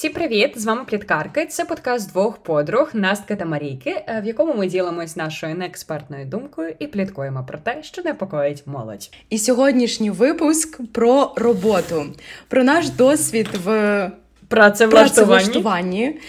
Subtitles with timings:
[0.00, 0.52] Всім привіт!
[0.56, 1.46] З вами Пліткарки.
[1.46, 6.74] Це подкаст двох подруг Настки та Марійки, е, в якому ми ділимось нашою неекспертною думкою
[6.78, 9.10] і пліткуємо про те, що непокоїть молодь.
[9.30, 12.04] І сьогоднішній випуск про роботу,
[12.48, 14.10] про наш досвід в
[14.48, 16.20] працевлаштуванні.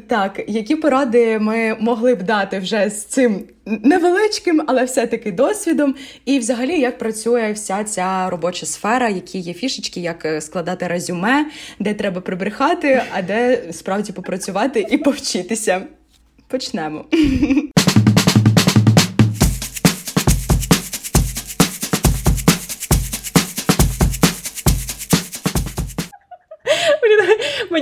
[0.00, 5.94] Так, які поради ми могли б дати вже з цим невеличким, але все-таки досвідом,
[6.24, 11.46] і взагалі як працює вся ця робоча сфера, які є фішечки, як е, складати резюме,
[11.78, 15.82] де треба прибрехати, а де справді попрацювати і повчитися.
[16.48, 17.04] Почнемо.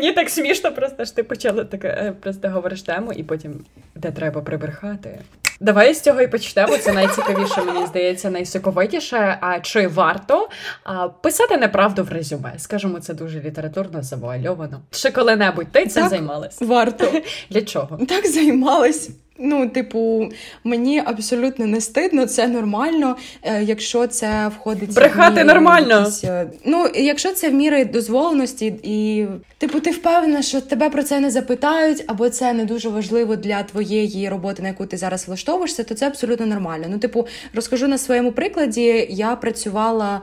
[0.00, 3.64] Мені так смішно, просто ж ти почала таке, е, просто говориш тему, і потім
[3.94, 5.18] де треба прибрехати.
[5.60, 6.78] Давай з цього і почнемо.
[6.78, 9.38] Це найцікавіше, мені здається, найсоковитіше.
[9.40, 10.48] А чи варто
[10.84, 12.52] а, писати неправду в резюме?
[12.56, 14.80] Скажімо, це дуже літературно завуальовано.
[14.90, 16.60] Чи коли-небудь ти цим займалась?
[16.60, 17.12] Варто
[17.50, 17.98] для чого?
[18.08, 19.10] Так займалась.
[19.42, 20.28] Ну, типу,
[20.64, 25.98] мені абсолютно не стидно, це нормально, е, якщо це входить брехати нормально.
[25.98, 29.26] Якісь, е, ну, якщо це в міри дозволеності, і
[29.58, 33.62] типу, ти впевнена, що тебе про це не запитають, або це не дуже важливо для
[33.62, 36.86] твоєї роботи, на яку ти зараз влаштовуєшся, то це абсолютно нормально.
[36.88, 40.22] Ну, типу, розкажу на своєму прикладі, я працювала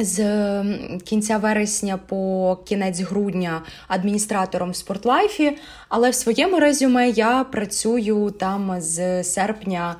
[0.00, 0.64] з
[1.04, 5.52] кінця вересня по кінець грудня адміністратором в спортлайфі,
[5.88, 9.96] але в своєму резюме я працюю там з серпня.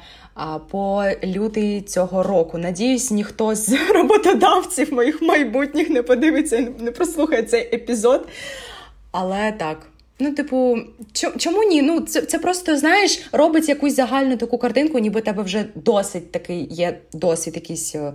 [0.70, 2.58] По лютий цього року.
[2.58, 8.28] Надіюсь, ніхто з роботодавців моїх майбутніх не подивиться, не прослухає цей епізод.
[9.12, 9.86] Але так.
[10.20, 10.78] Ну, типу,
[11.38, 11.82] чому ні?
[11.82, 16.68] Ну, це це просто, знаєш, робить якусь загальну таку картинку, ніби тебе вже досить такий
[16.70, 18.12] є досить якийсь е,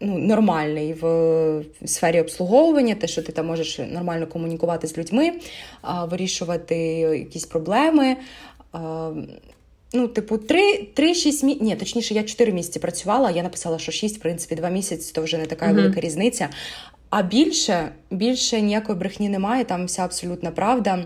[0.00, 5.32] ну, нормальний в сфері обслуговування, те, що ти там можеш нормально комунікувати з людьми,
[6.10, 8.16] вирішувати якісь проблеми.
[9.92, 14.20] Ну, типу, 3-6 місяців, ні, точніше, я 4 місяці працювала, я написала, що 6, в
[14.20, 15.74] принципі, 2 місяці то вже не така mm-hmm.
[15.74, 16.48] велика різниця.
[17.10, 21.04] А більше більше ніякої брехні немає, там вся абсолютна правда.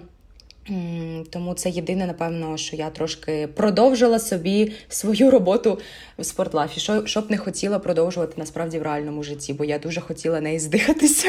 [1.30, 5.78] Тому це єдине, напевно, що я трошки продовжила собі свою роботу
[6.18, 10.40] в спортлафі, що б не хотіла продовжувати насправді в реальному житті, бо я дуже хотіла
[10.40, 11.28] неї здихатися.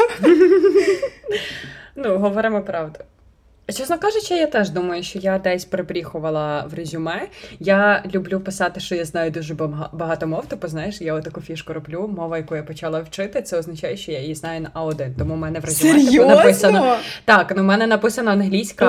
[1.96, 3.00] Ну, говоримо правду.
[3.72, 7.28] Чесно кажучи, я теж думаю, що я десь прибріхувала в резюме.
[7.60, 9.54] Я люблю писати, що я знаю дуже
[9.94, 10.46] багато мов.
[10.46, 12.10] Типу, знаєш, я таку фішку роблю.
[12.18, 15.18] Мова, яку я почала вчити, це означає, що я її знаю на А1.
[15.18, 17.54] Тому в мене в резюме типу, написано так.
[17.56, 18.86] Ну, в мене написано англійська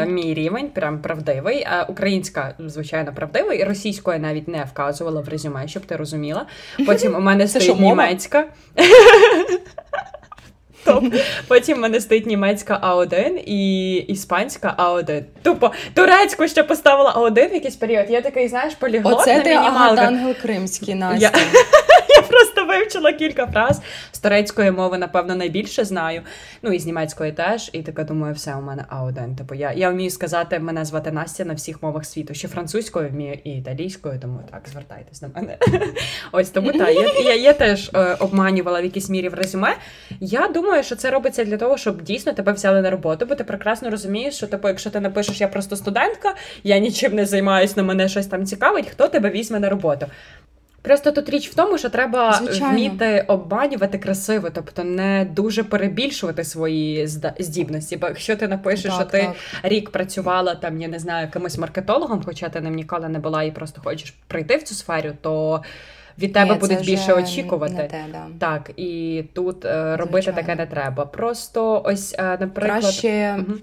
[0.00, 0.10] Ого.
[0.10, 1.66] мій рівень, прям правдивий.
[1.70, 3.64] А українська, звичайно, правдивий.
[3.64, 6.46] Російською я навіть не вказувала в резюме, щоб ти розуміла.
[6.86, 8.44] Потім у мене стоїть німецька.
[10.86, 11.04] Топ.
[11.48, 15.22] Потім в мене стоїть німецька А1 і іспанська А1.
[15.42, 18.06] Тупо турецьку ще поставила А1 в якийсь період.
[18.08, 21.32] Я такий, знаєш, поліглот Оце на ти ангел кримський Настя.
[21.38, 21.46] Я...
[22.16, 23.80] Я просто вивчила кілька фраз.
[24.12, 26.22] З турецької мови, напевно, найбільше знаю.
[26.62, 27.70] Ну і з німецької теж.
[27.72, 29.36] І така думаю, все у мене А1.
[29.36, 32.34] Типу, я я вмію сказати, мене звати Настя на всіх мовах світу.
[32.34, 35.58] Ще французькою вмію і італійською, тому так, звертайтесь до мене.
[36.32, 36.94] Ось тому так.
[36.94, 39.76] Я, я, я теж е, обманювала в якійсь мірі в резюме.
[40.20, 43.44] Я думаю що це робиться для того, щоб дійсно тебе взяли на роботу, бо ти
[43.44, 46.34] прекрасно розумієш, що типу, якщо ти напишеш, я просто студентка,
[46.64, 50.06] я нічим не займаюся, на мене щось там цікавить, хто тебе візьме на роботу.
[50.86, 52.68] Просто тут річ в тому, що треба Звичайно.
[52.68, 57.06] вміти обманювати красиво, тобто не дуже перебільшувати свої
[57.38, 57.96] здібності.
[57.96, 59.34] Бо якщо ти напишеш, так, що ти так.
[59.72, 63.50] рік працювала там, я не знаю, якимось маркетологом, хоча ти ним ніколи не була і
[63.50, 65.62] просто хочеш прийти в цю сферу, то
[66.18, 67.74] від тебе Ні, будуть більше очікувати.
[67.74, 68.26] Не те, да.
[68.38, 70.40] Так, і тут е, робити Звичайно.
[70.40, 71.06] таке не треба.
[71.06, 72.80] Просто ось, е, наприклад.
[72.80, 73.36] Краще...
[73.38, 73.58] Угу.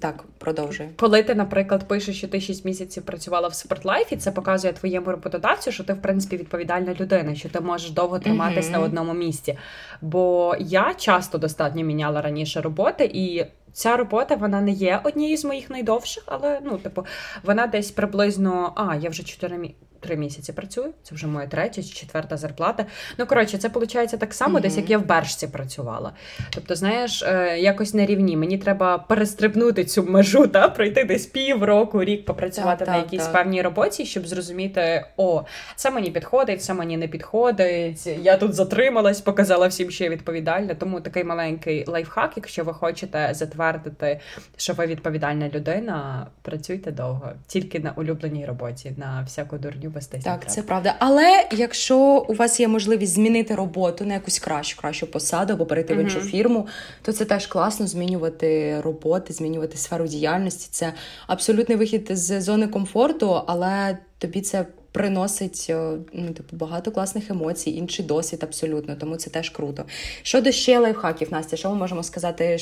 [0.00, 0.88] Так, продовжуй.
[0.96, 5.72] Коли ти, наприклад, пишеш, що ти 6 місяців працювала в спортлайфі, це показує твоєму роботодавцю,
[5.72, 8.72] що ти, в принципі, відповідальна людина, що ти можеш довго триматись mm-hmm.
[8.72, 9.58] на одному місці.
[10.00, 15.44] Бо я часто достатньо міняла раніше роботи, і ця робота вона не є однією з
[15.44, 17.06] моїх найдовших, але ну, типу,
[17.42, 18.72] вона десь приблизно.
[18.76, 20.92] А, я вже 4 місяці три місяці працюю.
[21.02, 22.86] Це вже моя третя чи четверта зарплата.
[23.18, 24.62] Ну, коротше, це виходить так само, mm-hmm.
[24.62, 26.12] десь як я в Бершці працювала.
[26.50, 28.36] Тобто, знаєш, е, якось на рівні.
[28.36, 33.32] Мені треба перестрибнути цю межу, та пройти десь півроку, рік попрацювати так, на якійсь так,
[33.32, 35.44] певній роботі, щоб зрозуміти, о,
[35.76, 38.06] це мені підходить, це мені не підходить.
[38.06, 40.74] Я тут затрималась, показала всім, що я відповідальна.
[40.74, 44.20] Тому такий маленький лайфхак, якщо ви хочете затвердити,
[44.56, 50.24] що ви відповідальна людина, працюйте довго, тільки на улюбленій роботі, на всяку дурню вестись.
[50.24, 50.94] Так, це правда.
[50.98, 51.98] Але якщо
[52.28, 56.20] у вас є можливість змінити роботу на якусь кращу, кращу посаду або перейти в іншу
[56.20, 56.66] фірму,
[57.02, 60.68] то це теж класно змінювати роботи, змінювати сферу діяльності.
[60.70, 60.92] Це
[61.26, 64.66] абсолютний вихід з зони комфорту, але тобі це.
[64.92, 65.66] Приносить
[66.12, 69.84] ну, типу, багато класних емоцій, інший досвід абсолютно, тому це теж круто.
[70.22, 72.56] Щодо ще лайфхаків, Настя, що ми можемо сказати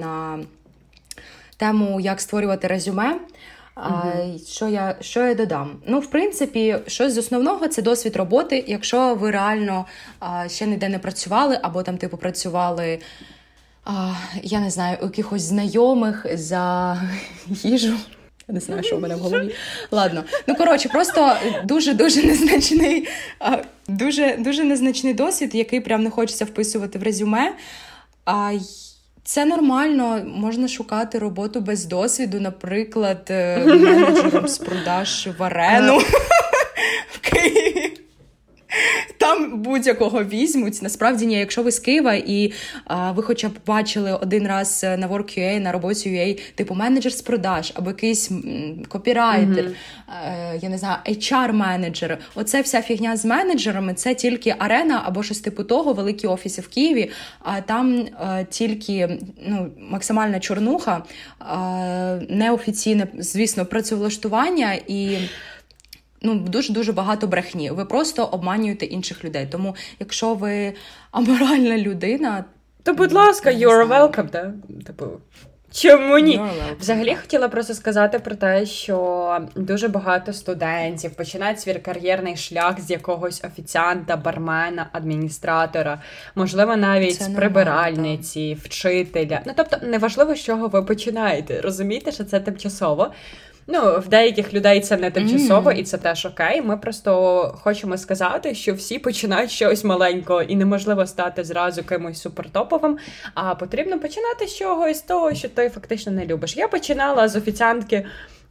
[0.00, 0.40] на
[1.56, 3.16] тему, як створювати резюме?
[3.76, 4.46] Uh-huh.
[4.46, 5.70] Що я що я додам?
[5.86, 8.64] Ну, в принципі, щось з основного це досвід роботи.
[8.66, 9.86] Якщо ви реально
[10.20, 12.98] а, ще ніде не працювали, або там, типу, працювали,
[13.84, 16.96] а, я не знаю, у якихось знайомих за
[17.48, 17.96] їжу.
[18.48, 19.54] Я не знаю, що в мене в голові.
[19.90, 20.24] Ладно.
[20.46, 23.08] Ну, коротше, просто дуже-дуже незначний,
[23.88, 27.54] дуже дуже незначний досвід, який прям не хочеться вписувати в резюме.
[28.24, 28.52] А
[29.24, 35.98] це нормально, можна шукати роботу без досвіду, наприклад, е, менеджером з продаж в арену
[37.12, 37.98] в Києві.
[39.22, 40.82] Там будь-якого візьмуть.
[40.82, 42.52] Насправді ні, якщо ви з Києва і
[42.84, 47.22] а, ви хоча б бачили один раз на Work.ua, на роботі UA, типу менеджер з
[47.22, 48.30] продаж, або якийсь
[48.88, 50.58] копірайтер, mm-hmm.
[50.62, 52.16] я не знаю, HR-менеджер.
[52.34, 56.68] Оце вся фігня з менеджерами, це тільки арена або щось типу того, великі офіси в
[56.68, 57.10] Києві,
[57.40, 61.02] а там а, тільки ну, максимальна чорнуха,
[62.28, 65.18] неофіційне, звісно, працевлаштування і
[66.22, 67.70] ну дуже дуже багато брехні.
[67.70, 69.48] Ви просто обманюєте інших людей.
[69.50, 70.72] Тому, якщо ви
[71.10, 72.44] аморальна людина,
[72.82, 74.52] то будь ласка, you're welcome, да?
[74.86, 75.06] Типу.
[75.72, 76.40] Чому ні?
[76.80, 82.90] Взагалі хотіла просто сказати про те, що дуже багато студентів починають свій кар'єрний шлях з
[82.90, 86.02] якогось офіціанта, бармена, адміністратора,
[86.34, 89.40] можливо, навіть з прибиральниці, вчителя.
[89.46, 91.60] Ну тобто, неважливо, з чого ви починаєте.
[91.60, 93.10] Розумієте, що це тимчасово.
[93.66, 95.74] Ну, в деяких людей це не тимчасово, mm.
[95.74, 96.62] і це теж окей.
[96.62, 102.98] Ми просто хочемо сказати, що всі починають щось маленького, і неможливо стати зразу кимось супертоповим.
[103.34, 106.56] А потрібно починати з чогось того, що ти фактично не любиш.
[106.56, 108.06] Я починала з офіціантки.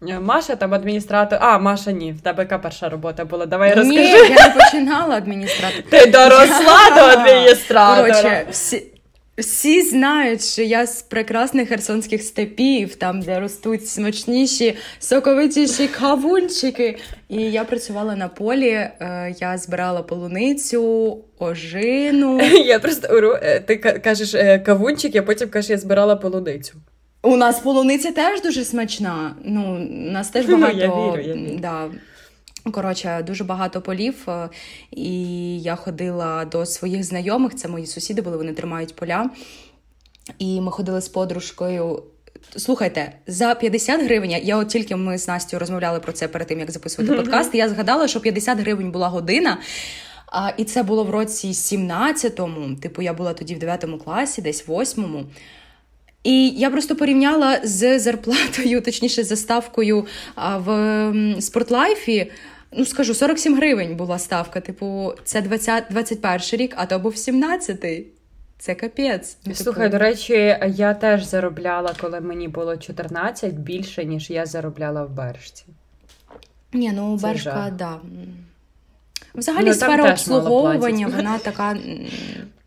[0.09, 1.39] Е, Маша там адміністратор.
[1.41, 3.45] А, Маша, ні, в тебе яка перша робота була?
[3.45, 3.99] Давай розкажи.
[3.99, 5.83] Ні, я не починала адміністратор.
[5.89, 8.07] Ти доросла до адміністратора.
[8.07, 8.83] Коротше, всі,
[9.37, 16.97] всі знають, що я з прекрасних херсонських степів, там де ростуть смачніші, соковитіші кавунчики.
[17.29, 22.41] І я працювала на полі, е, я збирала полуницю, ожину.
[22.65, 26.73] Я просто уру, е, ти кажеш е, кавунчик, а потім кажеш, я збирала полуницю.
[27.23, 29.35] У нас полуниця теж дуже смачна.
[29.45, 30.77] Ну, у нас теж багато.
[30.77, 31.59] Я вірю, я вірю.
[31.61, 31.89] Да,
[32.71, 34.49] Коротше, дуже багато полів, е,
[34.91, 37.55] і я ходила до своїх знайомих.
[37.55, 39.29] Це мої сусіди були, вони тримають поля.
[40.39, 42.03] І ми ходили з подружкою.
[42.57, 46.59] Слухайте, за 50 гривень, я от тільки ми з Настю розмовляли про це перед тим,
[46.59, 47.55] як записувати подкаст.
[47.55, 49.57] Я згадала, що 50 гривень була година.
[50.31, 52.75] А, І це було в році 17-му.
[52.75, 55.25] Типу, я була тоді в 9 класі, десь в 8-му.
[56.23, 60.05] І я просто порівняла з зарплатою, точніше, за ставкою
[60.37, 62.31] в спортлайфі.
[62.71, 64.61] Ну, скажу, 47 гривень була ставка.
[64.61, 68.07] Типу, це 20, 21 рік, а то був 17-й.
[68.57, 69.37] Це капець.
[69.45, 69.63] Ну, типу.
[69.63, 75.09] Слухай, до речі, я теж заробляла, коли мені було 14, більше, ніж я заробляла в
[75.09, 75.65] Бершці.
[76.73, 77.75] Ні, ну Бершка, так.
[77.75, 77.99] Да.
[79.35, 81.77] Взагалі, ну, сфера обслуговування, вона така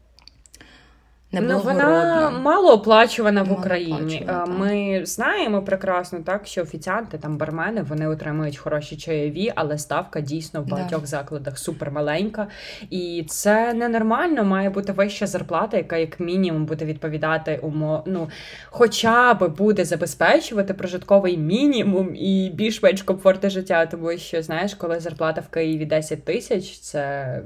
[1.41, 4.29] Ну, вона мало оплачувана в Україні.
[4.47, 10.63] Ми знаємо прекрасно так, що офіціанти там бармени вони отримують хороші чайові, але ставка дійсно
[10.63, 11.07] в багатьох да.
[11.07, 12.47] закладах супермаленька.
[12.91, 14.45] І це ненормально.
[14.45, 18.29] Має бути вища зарплата, яка як мінімум буде відповідати умов, ну
[18.67, 23.87] хоча б буде забезпечувати прожитковий мінімум і більш-менш комфортне життя.
[23.87, 27.41] Тому що знаєш, коли зарплата в Києві 10 тисяч, це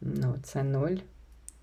[0.00, 0.96] ну це нуль.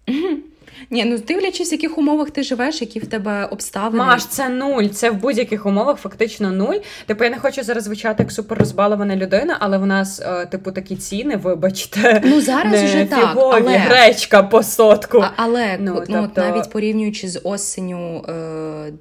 [0.90, 4.04] Ні, ну дивлячись, в яких умовах ти живеш, які в тебе обставини.
[4.04, 4.84] Маш, це нуль.
[4.84, 6.76] Це в будь-яких умовах фактично нуль.
[7.06, 10.72] Типу, я не хочу зараз звучати як супер розбалована людина, але в нас, е, типу,
[10.72, 12.22] такі ціни, вибачте.
[12.26, 13.38] Ну зараз не вже так.
[13.38, 13.78] але...
[13.78, 15.18] Гречка по сотку.
[15.18, 16.42] А, але ну, ну, тобто...
[16.42, 18.94] навіть порівнюючи з осенню е,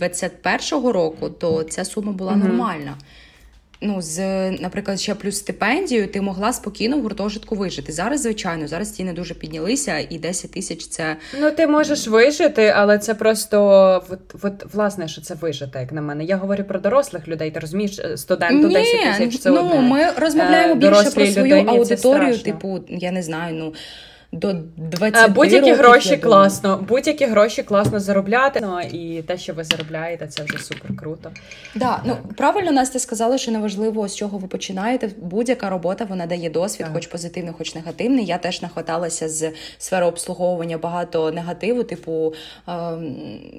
[0.00, 2.40] 21-го року, то ця сума була угу.
[2.40, 2.94] нормальна
[3.80, 7.92] ну, з, наприклад, ще плюс стипендію, ти могла спокійно в гуртожитку вижити.
[7.92, 11.16] Зараз, звичайно, зараз ціни дуже піднялися, і 10 тисяч це.
[11.40, 13.62] Ну, ти можеш вижити, але це просто
[14.10, 16.24] от, от, власне, що це вижити, як на мене.
[16.24, 17.50] Я говорю про дорослих людей.
[17.50, 19.80] Ти розумієш, е, студенту Ні, 10 тисяч це ну, одне.
[19.80, 23.74] ми розмовляємо е, більше про свою аудиторію, типу, я не знаю, ну.
[24.36, 28.60] До 20 Будь-які років, гроші класно, будь-які гроші класно заробляти.
[28.62, 31.30] Ну і те, що ви заробляєте, це вже супер круто.
[31.74, 35.10] Да, ну правильно Настя сказала, що неважливо з чого ви починаєте.
[35.16, 36.94] Будь-яка робота вона дає досвід, так.
[36.94, 38.24] хоч позитивний, хоч негативний.
[38.24, 42.34] Я теж нахваталася з сфери обслуговування багато негативу, типу
[42.68, 42.72] е,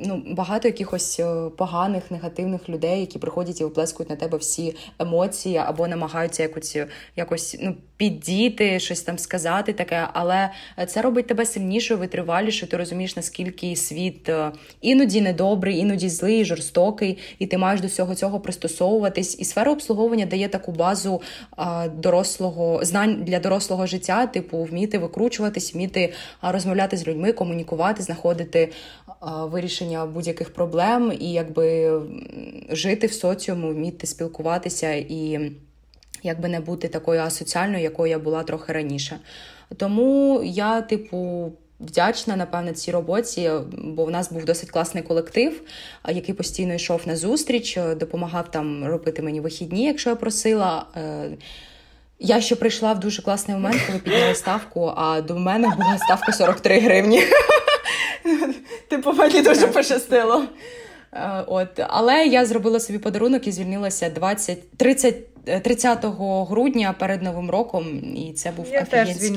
[0.05, 5.57] ну багато якихось е, поганих негативних людей, які приходять і виплескують на тебе всі емоції
[5.57, 6.77] або намагаються якось
[7.15, 10.49] якось ну піддіти, щось там сказати таке, але
[10.87, 12.71] це робить тебе сильнішою, витривалішою.
[12.71, 18.15] Ти розумієш, наскільки світ е, іноді недобрий, іноді злий, жорстокий, і ти маєш до всього
[18.15, 19.39] цього пристосовуватись.
[19.39, 21.21] І сфера обслуговування дає таку базу
[21.95, 28.71] дорослого знань для дорослого життя, типу вміти викручуватись, вміти розмовляти з людьми, комунікувати, знаходити
[29.21, 31.99] вирішення будь-яких проблем і якби
[32.69, 35.51] жити в соціуму, вміти спілкуватися і
[36.23, 39.19] якби не бути такою асоціальною, якою я була трохи раніше.
[39.77, 41.51] Тому я, типу.
[41.79, 43.51] Вдячна, напевно, цій роботі,
[43.83, 45.61] бо в нас був досить класний колектив,
[46.07, 50.85] який постійно йшов на зустріч, допомагав там робити мені вихідні, якщо я просила.
[50.95, 51.29] Е,
[52.19, 56.31] я ще прийшла в дуже класний момент, коли підняли ставку, а до мене була ставка
[56.31, 57.23] 43 гривні.
[58.89, 60.43] Типу, мені дуже пощастило.
[61.13, 61.79] Е, от.
[61.87, 65.15] Але я зробила собі подарунок і звільнилася 20, 30
[65.63, 66.05] 30
[66.49, 67.85] грудня перед новим роком,
[68.15, 69.31] і це був офігенський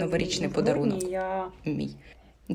[0.00, 1.02] новорічний подарунок.
[1.10, 1.44] Я...
[1.64, 1.90] Мій.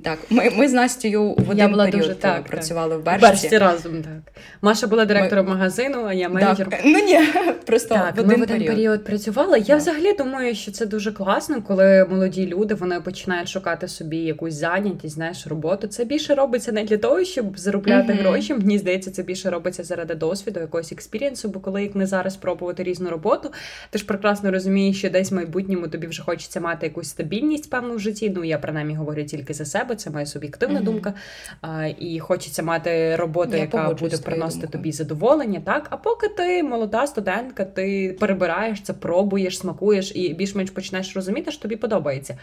[0.04, 3.02] Так, ми ми з Настю в один я була період дуже, так, працювали так.
[3.02, 3.26] в Бершці.
[3.28, 4.34] Бершці разом, так.
[4.62, 5.52] Маша була директором ми...
[5.52, 6.70] магазину, а я менеджер.
[6.70, 6.80] Так.
[6.86, 7.20] Ну ні,
[7.66, 9.60] просто так, в один ми в один період, період працювали.
[9.60, 9.78] Я так.
[9.78, 15.16] взагалі думаю, що це дуже класно, коли молоді люди вони починають шукати собі якусь зайнятість,
[15.16, 15.88] знаєш, роботу.
[15.88, 18.22] Це більше робиться не для того, щоб заробляти mm-hmm.
[18.22, 18.54] гроші.
[18.54, 22.36] Мені здається, це більше робиться заради досвіду, якогось experience у, бо коли як не зараз
[22.36, 23.52] пробувати різну роботу,
[23.90, 27.96] ти ж прекрасно розумієш, що десь в майбутньому тобі вже хочеться мати якусь стабільність певну
[27.96, 28.34] в житті.
[28.36, 30.84] Ну я принаймні говорю тільки за себе, це моя суб'єктивна mm-hmm.
[30.84, 31.14] думка.
[31.62, 35.62] А, І хочеться мати роботу, я яка буде приносити тобі задоволення.
[35.66, 41.52] Так, а поки ти молода студентка, ти перебираєш це, пробуєш, смакуєш і більш-менш почнеш розуміти,
[41.52, 42.38] що тобі подобається.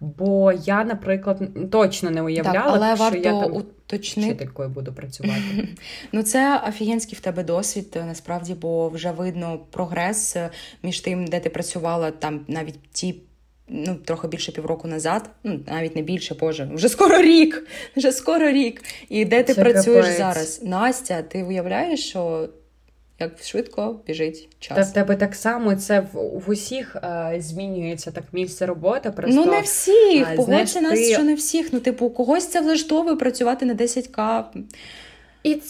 [0.00, 4.28] Бо я, наприклад, точно не уявляла, так, але що варто я там уточнити.
[4.30, 5.68] вчителькою буду працювати.
[6.12, 10.36] Ну це офігенський в тебе досвід, насправді, бо вже видно прогрес
[10.82, 13.14] між тим, де ти працювала там навіть ті
[13.70, 18.50] ну, трохи більше півроку назад, ну навіть не більше, боже, вже скоро рік, вже скоро
[18.50, 18.84] рік.
[19.08, 20.18] І де ти Це працюєш капець.
[20.18, 20.60] зараз?
[20.64, 22.48] Настя, ти уявляєш, що
[23.20, 24.76] як швидко біжить час?
[24.76, 29.10] Та в тебе так само це в, в усіх а, змінюється так місце роботи.
[29.10, 31.12] Просто, ну не всіх, погодься нас, ти...
[31.12, 31.72] що не всіх.
[31.72, 34.44] Ну, типу, когось це влаштовує працювати на 10к.
[35.42, 35.62] І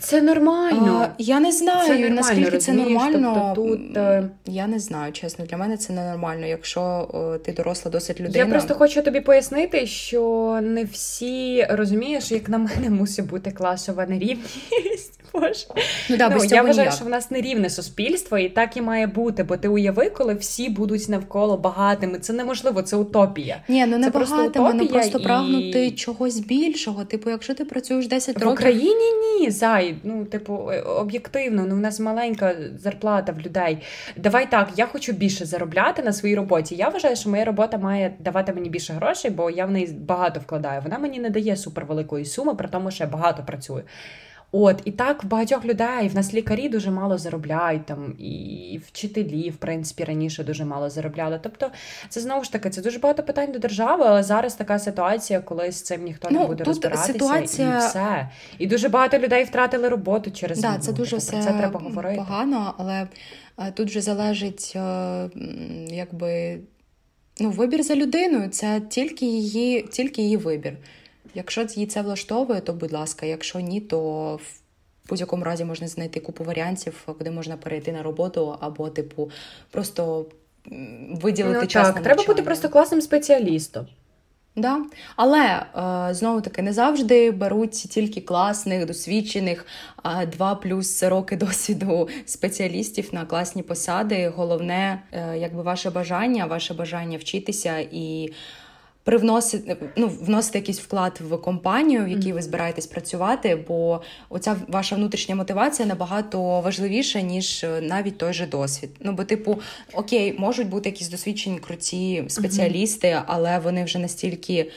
[0.00, 1.06] це нормально.
[1.08, 3.52] А, Я не знаю, це наскільки це нормально.
[3.56, 3.96] Тобто тут...
[3.96, 5.44] Е, я не знаю, чесно.
[5.44, 6.46] Для мене це ненормально.
[6.46, 7.08] Якщо
[7.44, 8.44] ти доросла досить людина.
[8.44, 14.06] Я просто хочу тобі пояснити, що не всі розумієш, як на мене мусить бути класова
[14.06, 15.20] нерівність.
[15.34, 15.66] Боже.
[16.10, 16.94] Ну, да, ну, без Я вважаю, ніяк.
[16.94, 19.42] що в нас нерівне суспільство, і так і має бути.
[19.42, 22.18] Бо ти уяви, коли всі будуть навколо багатими.
[22.18, 23.62] Це неможливо, це утопія.
[23.68, 27.04] Ні, ну не багатими, просто ну просто прагнути чогось більшого.
[27.04, 28.48] Типу, якщо ти працюєш 10 років...
[28.48, 29.94] В Україні ні, зай.
[30.02, 33.78] Ну, типу, е, об'єктивно, ну у нас маленька зарплата в людей.
[34.16, 36.74] Давай так, я хочу більше заробляти на своїй роботі.
[36.74, 40.40] Я вважаю, що моя робота має давати мені більше грошей, бо я в неї багато
[40.40, 40.80] вкладаю.
[40.84, 43.82] Вона мені не дає супервеликої суми, при тому, що я багато працюю.
[44.56, 49.50] От, і так в багатьох людей в нас лікарі дуже мало заробляють там, і вчителі,
[49.50, 51.40] в принципі, раніше дуже мало заробляли.
[51.42, 51.70] Тобто,
[52.08, 55.72] це знову ж таки це дуже багато питань до держави, але зараз така ситуація, коли
[55.72, 57.76] з цим ніхто ну, не буде розбиратися ситуація...
[57.76, 58.28] і все.
[58.58, 62.16] І дуже багато людей втратили роботу через да, це дуже все це треба говорити.
[62.16, 63.08] погано, але
[63.58, 65.30] е, тут вже залежить, е,
[65.88, 66.58] якби
[67.40, 68.48] ну, вибір за людиною.
[68.48, 70.76] Це тільки її, тільки її вибір.
[71.34, 74.00] Якщо її це влаштовує, то будь ласка, якщо ні, то
[74.36, 74.60] в
[75.08, 79.30] будь-якому разі можна знайти купу варіантів, куди можна перейти на роботу, або, типу,
[79.70, 80.26] просто
[81.10, 81.86] виділити ну, час.
[81.86, 83.86] Так, на треба бути просто класним спеціалістом.
[84.56, 84.78] Да.
[85.16, 85.66] Але
[86.08, 89.66] е, знову таки не завжди беруть тільки класних, досвідчених,
[90.32, 94.32] два плюс роки досвіду спеціалістів на класні посади.
[94.36, 98.32] Головне, е, якби ваше бажання, ваше бажання вчитися і
[99.04, 104.96] привносити, ну, вносити якийсь вклад в компанію, в якій ви збираєтесь працювати, бо оця ваша
[104.96, 108.90] внутрішня мотивація набагато важливіша, ніж е, навіть той же досвід.
[109.00, 109.60] Ну, бо, типу,
[109.92, 114.70] окей, можуть бути якісь досвідчені круті спеціалісти, але вони вже настільки,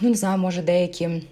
[0.00, 1.22] ну не знаю, може, деякі.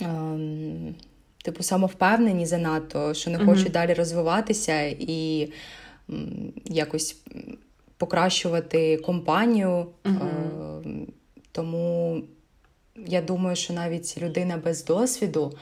[0.00, 0.94] Ем,
[1.42, 5.52] типу, самовпевнені занадто, що не хочуть далі розвиватися і
[6.10, 7.16] м, якось
[7.96, 9.86] покращувати компанію.
[10.04, 10.28] Угу.
[11.52, 12.22] Тому
[13.06, 15.52] я думаю, що навіть людина без досвіду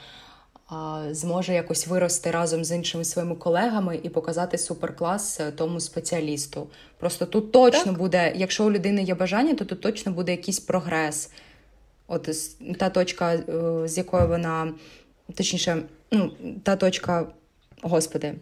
[1.10, 6.68] зможе якось вирости разом з іншими своїми колегами і показати суперклас е, тому спеціалісту.
[6.98, 7.98] Просто тут точно так.
[7.98, 11.30] буде, якщо у людини є бажання, то тут точно буде якийсь прогрес.
[12.06, 12.28] От
[12.78, 14.74] та точка, е, з якої вона,
[15.34, 16.30] точніше, ну,
[16.62, 17.26] та точка,
[17.82, 18.34] господи,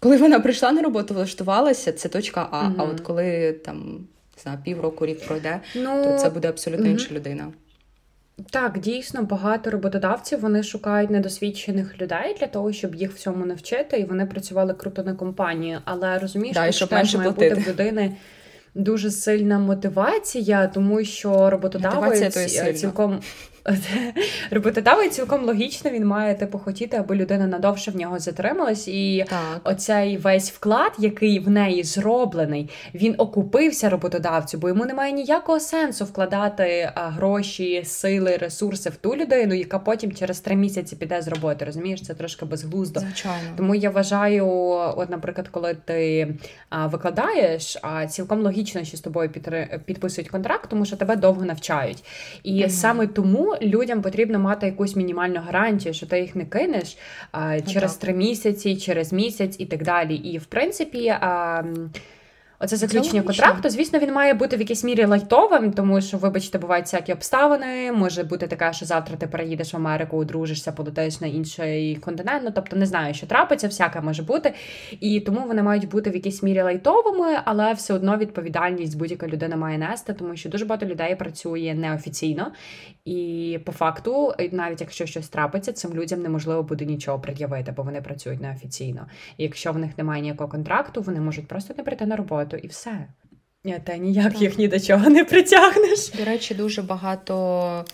[0.00, 2.66] коли вона прийшла на роботу, влаштувалася, це точка А.
[2.66, 2.74] Угу.
[2.78, 6.92] А от коли там не знаю, півроку рік пройде, ну, то це буде абсолютно угу.
[6.92, 7.46] інша людина.
[8.50, 14.04] Так, дійсно, багато роботодавців вони шукають недосвідчених людей для того, щоб їх всьому навчити, і
[14.04, 15.78] вони працювали круто на компанії.
[15.84, 17.54] Але розумієш, да, що теж має платити.
[17.54, 18.16] бути в людини
[18.74, 23.20] дуже сильна мотивація, тому що роботодавець цілком
[24.50, 29.60] роботодавець цілком логічно він має типу хотіти, аби людина надовше в нього затрималась, і так.
[29.64, 36.04] оцей весь вклад, який в неї зроблений, він окупився роботодавцю, бо йому немає ніякого сенсу
[36.04, 41.64] вкладати гроші, сили, ресурси в ту людину, яка потім через три місяці піде з роботи.
[41.64, 43.00] Розумієш, це трошки безглуздо.
[43.00, 43.48] Звичайно.
[43.56, 44.48] Тому я вважаю,
[44.96, 46.28] от, наприклад, коли ти
[46.84, 49.30] викладаєш, а цілком логічно, що з тобою
[49.84, 52.04] підписують контракт, тому що тебе довго навчають.
[52.42, 52.68] І mm-hmm.
[52.68, 56.98] саме тому людям потрібно мати якусь мінімальну гарантію, що ти їх не кинеш
[57.32, 60.14] а, ну через три місяці, через місяць і так далі.
[60.14, 61.08] І в принципі.
[61.08, 61.62] А,
[62.62, 66.84] Оце заключення контракту, звісно, він має бути в якійсь мірі лайтовим, тому що, вибачте, бувають
[66.84, 67.92] всякі обставини.
[67.92, 72.42] Може бути таке, що завтра ти переїдеш в Америку, одружишся, полетиш на інший континент.
[72.44, 74.54] Ну, тобто не знаю, що трапиться, всяке може бути.
[75.00, 79.56] І тому вони мають бути в якійсь мірі лайтовими, але все одно відповідальність будь-яка людина
[79.56, 82.52] має нести, тому що дуже багато людей працює неофіційно.
[83.04, 88.02] І по факту, навіть якщо щось трапиться, цим людям неможливо буде нічого пред'явити, бо вони
[88.02, 89.06] працюють неофіційно.
[89.36, 92.66] І якщо в них немає ніякого контракту, вони можуть просто не прийти на роботу і
[92.66, 93.08] все.
[93.84, 94.42] Та ніяк так.
[94.42, 96.08] їх ні до чого не притягнеш.
[96.08, 97.84] До речі, дуже багато.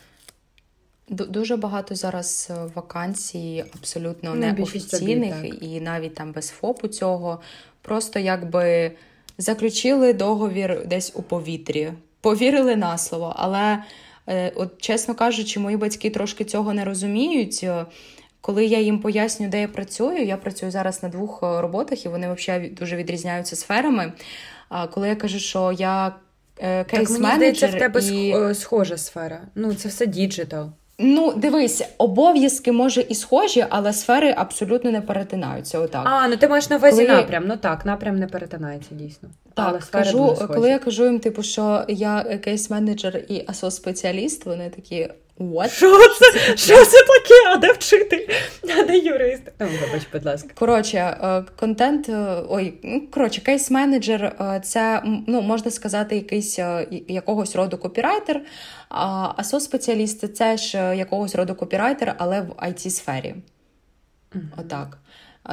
[1.08, 7.40] Дуже багато зараз е, вакансій абсолютно ну, неофіційних і навіть там без ФОПу цього.
[7.82, 8.92] Просто якби
[9.38, 13.32] заключили договір десь у повітрі, повірили на слово.
[13.36, 13.82] Але
[14.28, 17.66] Е, от, чесно кажучи, мої батьки трошки цього не розуміють.
[18.46, 22.04] Е, коли я їм поясню, де я працюю, я працюю зараз на двох е, роботах,
[22.04, 24.12] і вони взагалі дуже відрізняються сферами.
[24.68, 26.12] А коли я кажу, що я
[26.62, 27.76] кейс-менеджер...
[27.76, 28.54] в тебе і...
[28.54, 29.40] схожа сфера.
[29.54, 30.70] Ну, це все digital.
[30.98, 35.78] Ну, дивись, обов'язки може і схожі, але сфери абсолютно не перетинаються.
[35.78, 36.02] Отак.
[36.04, 37.18] А, ну ти маєш на увазі коли...
[37.18, 37.44] напрям.
[37.46, 39.28] Ну так, напрям не перетинається дійсно.
[39.54, 45.09] Так, але кажу, коли я кажу їм, типу, що я кейс-менеджер і асос-спеціаліст, вони такі.
[45.38, 45.68] What?
[45.68, 47.51] Що це Що це таке?
[47.53, 48.27] А де вчитель?
[48.79, 49.42] А де юрист?
[49.61, 50.49] Ну, вибач, будь ласка.
[50.55, 56.59] Коротше, е, контент, е, ой, ну коротше, кейс-менеджер е, це ну, можна сказати, якийсь
[57.09, 58.42] якогось роду копірайтер,
[58.88, 63.35] а соцспеціаліст це ж якогось роду копірайтер, але в it сфері
[64.33, 64.40] mm-hmm.
[64.57, 64.99] Отак.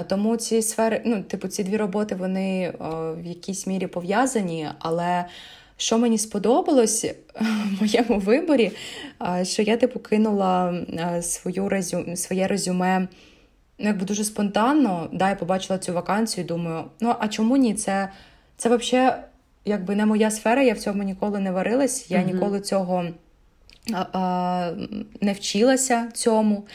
[0.10, 2.74] Тому ці сфери, ну, типу, ці дві роботи вони
[3.18, 5.26] в якійсь мірі пов'язані, але.
[5.78, 7.06] Що мені сподобалось
[7.36, 8.72] в моєму виборі,
[9.44, 10.84] що я типу кинула
[11.22, 12.06] свою резю...
[12.16, 13.08] своє резюме
[13.80, 15.10] ну, якби дуже спонтанно.
[15.12, 17.74] Да, я побачила цю вакансію і думаю, ну а чому ні?
[17.74, 18.10] Це
[18.58, 19.14] це взагалі
[19.66, 23.06] якби не моя сфера, я в цьому ніколи не варилась, я ніколи цього
[23.94, 24.72] а, а,
[25.22, 26.68] не вчилася цьому.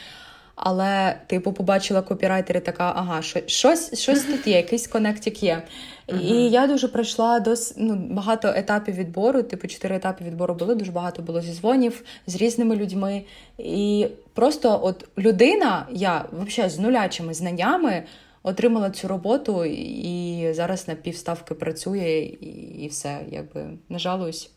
[0.61, 5.63] Але, типу, побачила копірайтер і така, ага, щось щось тут є, якийсь коннектик є.
[6.09, 6.21] Uh-huh.
[6.21, 10.93] І я дуже пройшла дос, ну, багато етапів відбору, типу, чотири етапи відбору були, дуже
[10.93, 13.23] багато було зізвонів з різними людьми.
[13.59, 18.03] І просто от людина, я взагалі з нулячими знаннями
[18.49, 22.33] отримала цю роботу і зараз на півставки працює,
[22.79, 24.51] і все, якби не жалуюсь.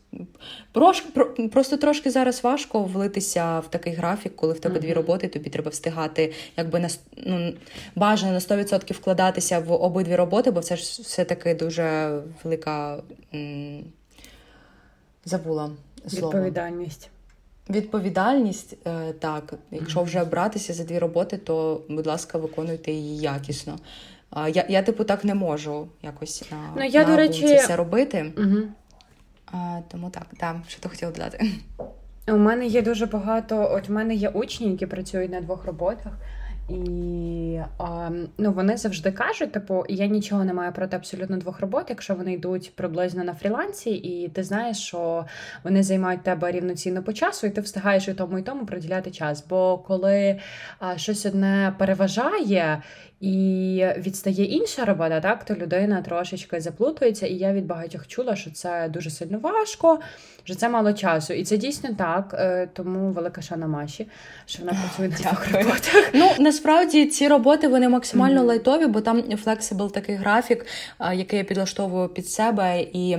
[0.72, 4.82] Трошки, просто трошки зараз важко влитися в такий графік, коли в тебе mm-hmm.
[4.82, 7.52] дві роботи, тобі треба встигати, якби на ну,
[7.94, 13.02] бажано на 100% вкладатися в обидві роботи, бо це ж все-таки дуже велика
[13.34, 13.84] м-
[15.24, 15.70] забула
[16.08, 16.26] слово.
[16.26, 17.10] Відповідальність.
[17.70, 19.54] Відповідальність, е, так.
[19.70, 23.78] Якщо вже братися за дві роботи, то, будь ласка, виконуйте її якісно.
[24.36, 27.46] Я, я типу, так не можу якось на, ну, я, на до речі...
[27.46, 28.32] це все робити.
[28.38, 28.58] Угу.
[29.52, 31.50] А, Тому так, да, що ти хотіла додати?
[32.28, 33.70] У мене є дуже багато.
[33.72, 36.12] От в мене є учні, які працюють на двох роботах.
[36.68, 41.86] І а, ну, вони завжди кажуть, типу, я нічого не маю проти абсолютно двох робот,
[41.88, 45.26] якщо вони йдуть приблизно на фрілансі, і ти знаєш, що
[45.64, 49.46] вони займають тебе рівноцінно по часу, і ти встигаєш і тому, і тому приділяти час.
[49.48, 50.40] Бо коли
[50.78, 52.82] а, щось одне переважає,
[53.22, 57.26] і відстає інша робота, так то людина трошечки заплутується.
[57.26, 60.00] І я від багатьох чула, що це дуже сильно важко,
[60.44, 61.32] що це мало часу.
[61.32, 62.34] І це дійсно так.
[62.38, 64.06] Е, тому велика шана Маші,
[64.46, 66.10] що вона працює на двох роботах.
[66.14, 68.46] Ну насправді ці роботи вони максимально mm-hmm.
[68.46, 70.66] лайтові, бо там flexible такий графік,
[71.14, 73.16] який я підлаштовую під себе і.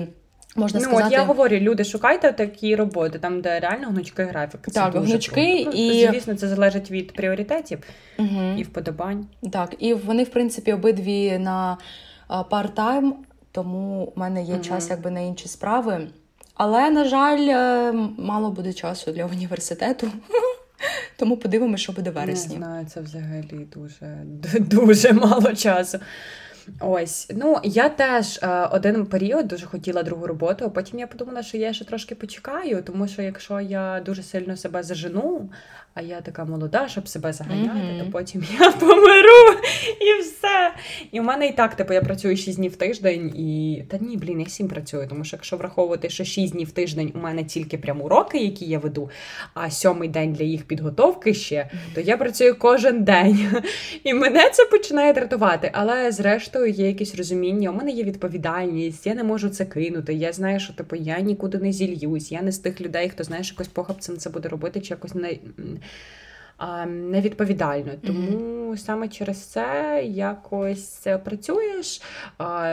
[0.56, 1.06] Можна ну, сказати...
[1.08, 4.60] от я говорю, люди, шукайте такі роботи, там, де реально гнучки графік.
[4.66, 5.78] Це так, дуже гнучки круто.
[5.78, 7.80] Ну, і звісно, це залежить від пріоритетів
[8.20, 8.56] угу.
[8.58, 9.28] і вподобань.
[9.52, 11.78] Так, і вони, в принципі, обидві на
[12.30, 13.12] парт-тайм,
[13.52, 14.64] тому в мене є угу.
[14.64, 16.08] час якби на інші справи.
[16.56, 20.08] Але, на жаль, е, мало буде часу для університету.
[21.18, 22.58] Тому подивимося, що буде вересні.
[22.58, 24.18] Не знаю, це взагалі дуже
[24.60, 26.00] дуже мало часу.
[26.80, 31.44] Ось, ну я теж е, один період дуже хотіла другу роботу, а потім я подумала,
[31.44, 35.50] що я ще трошки почекаю, тому що якщо я дуже сильно себе зажену,
[35.96, 38.06] а я така молода, щоб себе заганяти, mm-hmm.
[38.06, 39.60] то потім я помиру
[40.02, 40.74] і все.
[41.12, 44.18] І в мене і так, типу, я працюю 6 днів в тиждень, і та ні,
[44.18, 47.44] блін, я 7 працюю, тому що якщо враховувати, що 6 днів в тиждень у мене
[47.44, 49.10] тільки прям уроки, які я веду,
[49.54, 53.62] а сьомий день для їх підготовки ще, то я працюю кожен день.
[54.04, 55.70] І мене це починає дратувати.
[55.74, 60.14] Але зрештою є якесь розуміння, у мене є відповідальність, я не можу це кинути.
[60.14, 62.32] Я знаю, що типу я нікуди не зільюсь.
[62.32, 65.38] Я не з тих людей, хто знаєш, якось похапцем це буде робити, чи якось не
[66.88, 67.92] невідповідально.
[68.08, 68.78] Тому mm-hmm.
[68.78, 72.02] саме через це якось працюєш,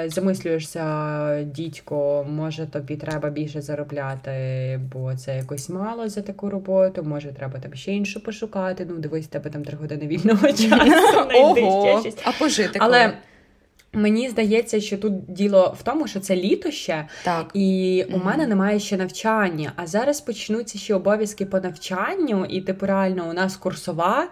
[0.07, 7.33] замислюєшся, дідько, може тобі треба більше заробляти, бо це якось мало за таку роботу, може
[7.33, 8.87] треба там ще іншу пошукати.
[8.90, 11.29] Ну, дивись, тебе там три години вільного часу.
[11.35, 12.79] Ого, А пожити.
[12.83, 13.12] Але
[13.92, 17.50] Мені здається, що тут діло в тому, що це літо ще, так.
[17.55, 18.24] і у mm-hmm.
[18.24, 19.72] мене немає ще навчання.
[19.76, 24.29] А зараз почнуться ще обов'язки по навчанню, і типу реально у нас курсова.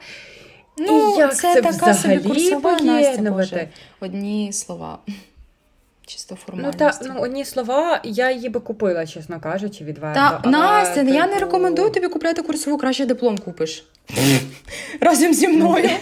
[0.78, 3.68] Ну, і як це, це така собі курсова Настя,
[4.00, 4.98] одні слова.
[6.06, 6.84] Чисто формальності.
[6.84, 10.20] Ну, та, ну, одні слова, я її би купила, чесно кажучи, відверто.
[10.20, 11.14] Та, але, Настя, типу...
[11.14, 13.84] я не типу, рекомендую тобі купляти курсову, краще диплом купиш.
[15.00, 15.90] Разом зі мною.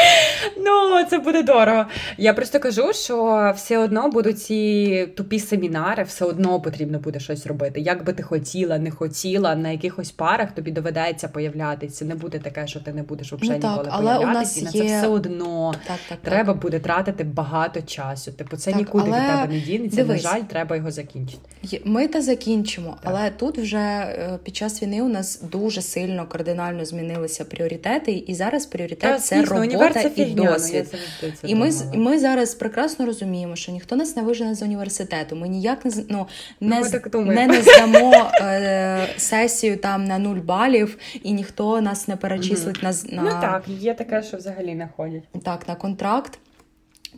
[0.56, 1.84] Ну, це буде дорого.
[2.18, 7.46] Я просто кажу, що все одно будуть ці тупі семінари, все одно потрібно буде щось
[7.46, 7.80] робити.
[7.80, 12.04] Як би ти хотіла, не хотіла, на якихось парах тобі доведеться появлятися.
[12.04, 14.60] Не буде таке, що ти не будеш взагалі ну, ніколи але появлятися.
[14.60, 14.80] І на є...
[14.80, 16.62] це все одно так, так, треба так.
[16.62, 18.32] буде тратити багато часу.
[18.32, 19.20] Типу, це нікуди але...
[19.20, 20.04] від тебе не дінеться.
[20.04, 21.42] На жаль, треба його закінчити.
[21.84, 26.84] Ми те закінчимо, але тут вже е, під час війни у нас дуже сильно кардинально
[26.84, 30.94] змінилися пріоритети, і зараз пріоритет Та, це звісно, робота і досвід.
[31.22, 35.36] Ну, і ми і ми зараз прекрасно розуміємо, що ніхто нас не вижене з університету.
[35.36, 36.26] Ми ніяк не ну,
[36.60, 42.16] не, ну, не, не здамо е, сесію там на нуль балів, і ніхто нас не
[42.16, 43.14] перечислить mm-hmm.
[43.14, 43.68] на, на ну так.
[43.68, 45.22] Є таке, що взагалі не ходять.
[45.44, 46.38] Так, на контракт.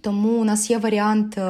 [0.01, 1.43] Тому у нас є варіант е,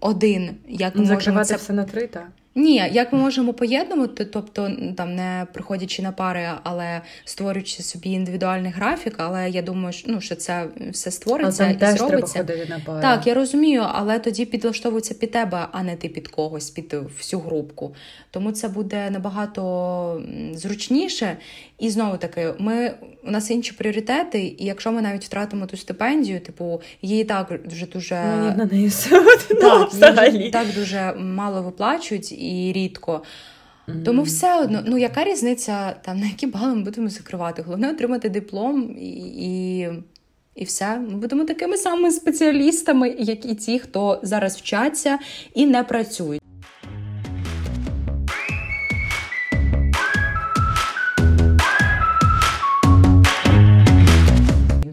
[0.00, 2.28] один, як ми можемо це все на три, так?
[2.54, 8.72] Ні, як ми можемо поєднувати, тобто там не приходячи на пари, але створюючи собі індивідуальний
[8.72, 9.14] графік.
[9.16, 12.44] Але я думаю, що ну що це все створиться і теж зробиться.
[12.44, 13.02] Треба на пари.
[13.02, 17.40] Так, я розумію, але тоді підлаштовується під тебе, а не ти під когось, під всю
[17.40, 17.94] групку.
[18.30, 21.36] Тому це буде набагато зручніше.
[21.80, 26.40] І знову таки, ми у нас інші пріоритети, і якщо ми навіть втратимо ту стипендію,
[26.40, 29.10] типу її так вже дуже ну, на неї все
[29.60, 30.50] так, взагалі.
[30.50, 33.22] так дуже мало виплачують і рідко.
[34.04, 37.62] Тому все одно, ну яка різниця там на які бали ми будемо закривати?
[37.62, 39.88] Головне отримати диплом і і,
[40.54, 40.98] і все.
[40.98, 45.18] Ми будемо такими самими спеціалістами, як і ті, хто зараз вчаться
[45.54, 46.42] і не працюють.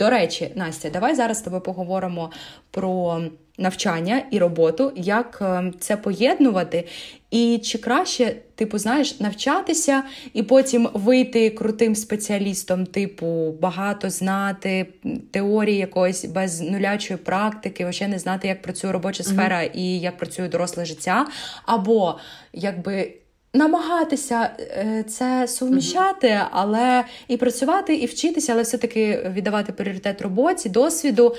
[0.08, 2.32] До речі, Настя, давай зараз з тобою поговоримо
[2.72, 3.22] про
[3.58, 6.88] навчання і роботу, як е, це поєднувати,
[7.32, 14.88] і чи краще, типу, знаєш, навчатися і потім вийти крутим спеціалістом, типу, багато знати
[15.32, 19.76] теорії якоїсь без нулячої практики, вообще не знати, як працює робоча сфера mm-hmm.
[19.76, 21.28] і як працює доросле життя,
[21.66, 22.20] або
[22.54, 23.14] якби.
[23.54, 31.36] Намагатися е, це суміщати, але і працювати, і вчитися, але все-таки віддавати пріоритет роботі, досвіду.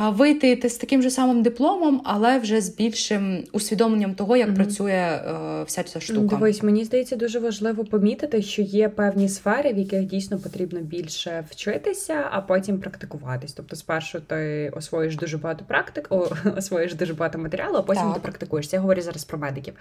[0.00, 4.54] Вийти з таким же самим дипломом, але вже з більшим усвідомленням того, як mm-hmm.
[4.54, 6.36] працює е, вся ця штука.
[6.36, 11.44] Дивись, мені здається, дуже важливо помітити, що є певні сфери, в яких дійсно потрібно більше
[11.50, 13.52] вчитися, а потім практикуватись.
[13.52, 18.14] Тобто, спершу ти освоїш дуже багато практик, о, освоїш дуже багато матеріалу, а потім так.
[18.14, 18.76] ти практикуєшся.
[18.76, 19.74] Я говорю зараз про медиків.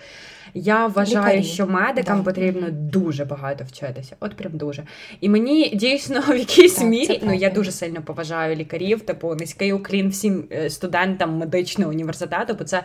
[0.54, 1.44] Я вважаю, Лікарі.
[1.44, 2.24] що медикам да.
[2.24, 4.16] потрібно дуже багато вчитися.
[4.20, 4.84] От прям дуже.
[5.22, 9.74] І мені дійсно в якійсь так, мірі ну я дуже сильно поважаю лікарів, типу низький
[9.74, 12.84] уклін всім е, студентам медичного університету, бо це.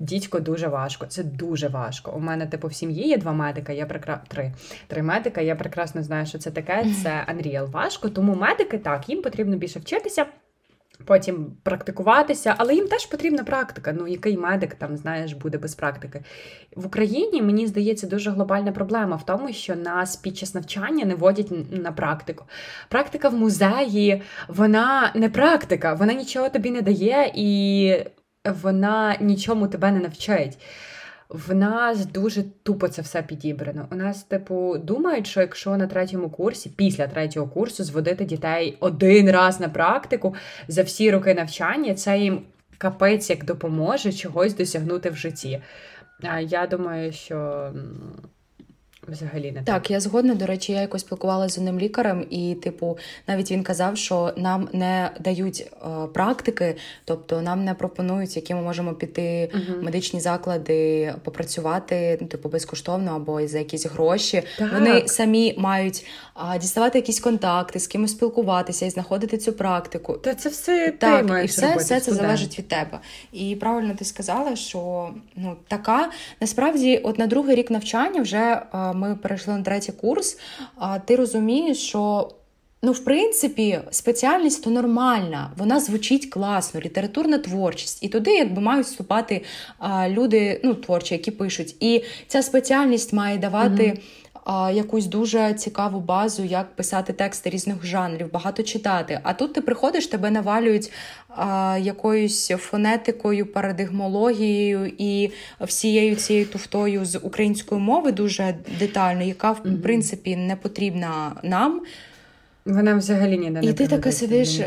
[0.00, 2.12] Дідько дуже важко, це дуже важко.
[2.16, 4.20] У мене, типу, в сім'ї є два медика, я прикра...
[4.28, 4.52] три
[4.86, 5.40] три медика.
[5.40, 6.86] Я прекрасно знаю, що це таке.
[7.02, 8.08] Це Unreal важко.
[8.08, 10.26] Тому медики так, їм потрібно більше вчитися
[11.04, 13.94] потім практикуватися, але їм теж потрібна практика.
[13.98, 16.22] Ну, який медик там, знаєш, буде без практики.
[16.76, 21.14] В Україні, мені здається, дуже глобальна проблема в тому, що нас під час навчання не
[21.14, 22.44] водять на практику.
[22.88, 27.92] Практика в музеї, вона не практика, вона нічого тобі не дає і
[28.62, 30.58] вона нічому тебе не навчить
[31.28, 33.88] в нас дуже тупо це все підібрано.
[33.92, 39.30] У нас, типу, думають, що якщо на третьому курсі, після третього курсу, зводити дітей один
[39.30, 40.34] раз на практику
[40.68, 42.42] за всі роки навчання, це їм
[42.78, 45.62] капець як допоможе чогось досягнути в житті.
[46.22, 47.70] А я думаю, що
[49.08, 49.64] Взагалі не так.
[49.64, 50.34] Так, я згодна.
[50.34, 54.68] До речі, я якось спілкувалася з одним лікарем, і, типу, навіть він казав, що нам
[54.72, 61.14] не дають е, практики, тобто нам не пропонують, які ми можемо піти в медичні заклади,
[61.24, 64.42] попрацювати, ну, типу, безкоштовно або за якісь гроші.
[64.58, 64.72] Так.
[64.72, 66.06] Вони самі мають
[66.54, 70.12] е, діставати якісь контакти, з кимось спілкуватися і знаходити цю практику.
[70.12, 73.00] Та це все так, ти маєш і все, все це залежить від тебе.
[73.32, 78.62] І правильно ти сказала, що ну така насправді, от на другий рік навчання вже.
[78.74, 80.38] Е, ми перейшли на третій курс,
[81.04, 82.30] ти розумієш, що.
[82.82, 88.02] Ну, в принципі, спеціальність то нормальна, вона звучить класно, літературна творчість.
[88.02, 89.44] І туди, якби мають вступати
[89.78, 91.76] а, люди ну, творчі, які пишуть.
[91.80, 94.00] І ця спеціальність має давати mm-hmm
[94.72, 99.20] якусь дуже цікаву базу, як писати тексти різних жанрів, багато читати.
[99.22, 100.92] А тут ти приходиш, тебе навалюють
[101.80, 105.30] якоюсь фонетикою, парадигмологією і
[105.60, 111.82] всією цією туфтою з української мови дуже детально, яка в принципі не потрібна нам.
[112.64, 114.60] Вона взагалі ніде не І ти така сидиш,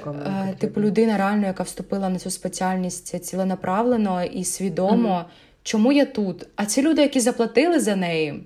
[0.58, 5.10] типу людина реально, яка вступила на цю спеціальність ціленаправлено і свідомо.
[5.10, 5.62] Mm-hmm.
[5.64, 6.48] Чому я тут?
[6.56, 8.44] А ці люди, які заплатили за неї,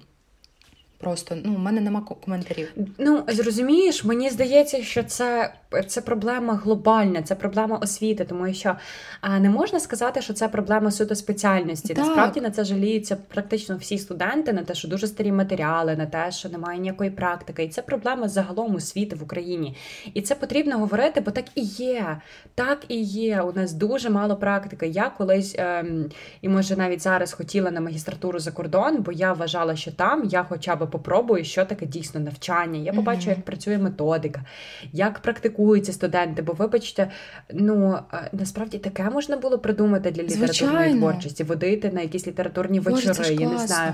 [0.97, 2.73] Просто ну, у мене нема коментарів.
[2.97, 5.53] Ну зрозумієш, мені здається, що це
[5.87, 8.75] це проблема глобальна, це проблема освіти, тому що
[9.21, 11.93] а, не можна сказати, що це проблема суто спеціальності.
[11.93, 12.05] Так.
[12.05, 16.31] Насправді на це жаліються практично всі студенти, на те, що дуже старі матеріали, на те,
[16.31, 17.63] що немає ніякої практики.
[17.63, 19.75] І це проблема загалом освіти в Україні.
[20.13, 22.17] І це потрібно говорити, бо так і є.
[22.55, 23.41] Так і є.
[23.41, 24.87] У нас дуже мало практики.
[24.87, 26.09] Я колись ем,
[26.41, 30.43] і може навіть зараз хотіла на магістратуру за кордон, бо я вважала, що там я
[30.43, 32.79] хоча б попробую, що таке дійсно навчання.
[32.79, 33.29] Я побачу, mm-hmm.
[33.29, 34.45] як працює методика,
[34.93, 36.41] як практикуються студенти.
[36.41, 37.11] Бо, вибачте,
[37.53, 37.99] ну
[38.31, 40.99] насправді таке можна було придумати для літературної Звичайно.
[40.99, 43.35] творчості, водити на якісь літературні Боже, вечори.
[43.39, 43.93] Я не знаю,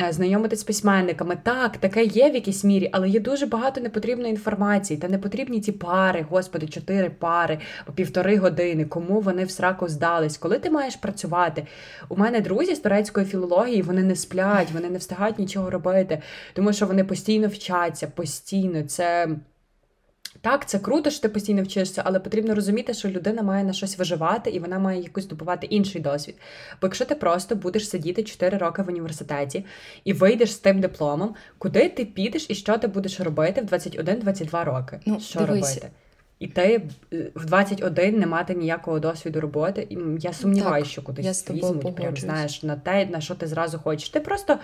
[0.00, 1.36] е, знайомитись з письменниками.
[1.42, 5.00] Так, таке є в якійсь мірі, але є дуже багато непотрібної інформації.
[5.00, 8.84] Та не потрібні ці пари, господи, чотири пари по півтори години.
[8.84, 10.38] Кому вони в сраку здались?
[10.38, 11.66] Коли ти маєш працювати?
[12.08, 16.22] У мене друзі з турецької філології вони не сплять, вони не встигають нічого робити
[16.52, 18.82] тому що вони постійно вчаться, постійно.
[18.82, 19.28] Це.
[20.40, 23.98] Так, це круто, що ти постійно вчишся, але потрібно розуміти, що людина має на щось
[23.98, 26.34] виживати і вона має якось добувати інший досвід.
[26.80, 29.64] Бо якщо ти просто будеш сидіти 4 роки в університеті
[30.04, 34.64] і вийдеш з тим дипломом, куди ти підеш і що ти будеш робити в 21-22
[34.64, 35.00] роки?
[35.06, 35.74] Ну, що дивись.
[35.74, 35.90] робити?
[36.40, 36.82] І ти
[37.34, 39.86] в 21 не мати ніякого досвіду роботи.
[39.90, 44.08] І я сумніваюся, що кудись візьмуть, прям знаєш на те, на що ти зразу хочеш.
[44.08, 44.58] Ти просто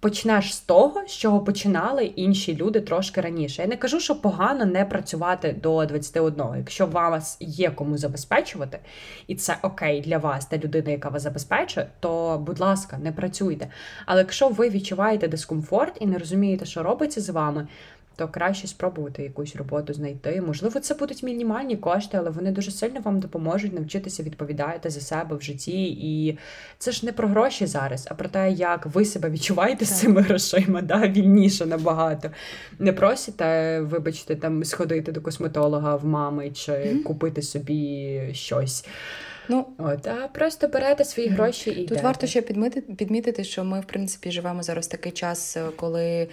[0.00, 3.62] почнеш з того, з чого починали інші люди трошки раніше.
[3.62, 6.44] Я не кажу, що погано не працювати до 21.
[6.56, 8.78] Якщо вас є кому забезпечувати,
[9.26, 13.68] і це окей для вас, та людина, яка вас забезпечує, то, будь ласка, не працюйте.
[14.06, 17.68] Але якщо ви відчуваєте дискомфорт і не розумієте, що робиться з вами,
[18.16, 20.40] то краще спробувати якусь роботу знайти.
[20.46, 25.36] Можливо, це будуть мінімальні кошти, але вони дуже сильно вам допоможуть навчитися відповідати за себе
[25.36, 25.84] в житті.
[25.84, 26.38] І
[26.78, 29.88] це ж не про гроші зараз, а про те, як ви себе відчуваєте так.
[29.88, 32.30] з цими грошима, да, вільніше набагато.
[32.78, 37.02] Не просите, вибачте, там сходити до косметолога в мами чи mm-hmm.
[37.02, 38.86] купити собі щось.
[39.48, 42.02] Ну, От, а просто берете свої гроші і тут йдете.
[42.02, 46.28] варто ще підмітити, підмітити, що ми, в принципі, живемо зараз такий час, коли.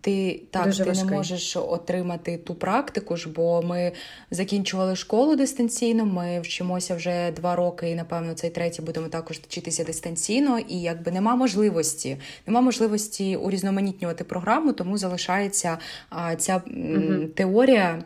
[0.00, 1.10] Ти так Дуже ти важкий.
[1.10, 3.92] не можеш отримати ту практику ж, бо ми
[4.30, 6.06] закінчували школу дистанційно.
[6.06, 10.58] Ми вчимося вже два роки, і напевно цей третій будемо також вчитися дистанційно.
[10.58, 15.78] І якби нема можливості, нема можливості урізноманітнювати програму, тому залишається
[16.10, 17.26] а, ця угу.
[17.34, 18.04] теорія.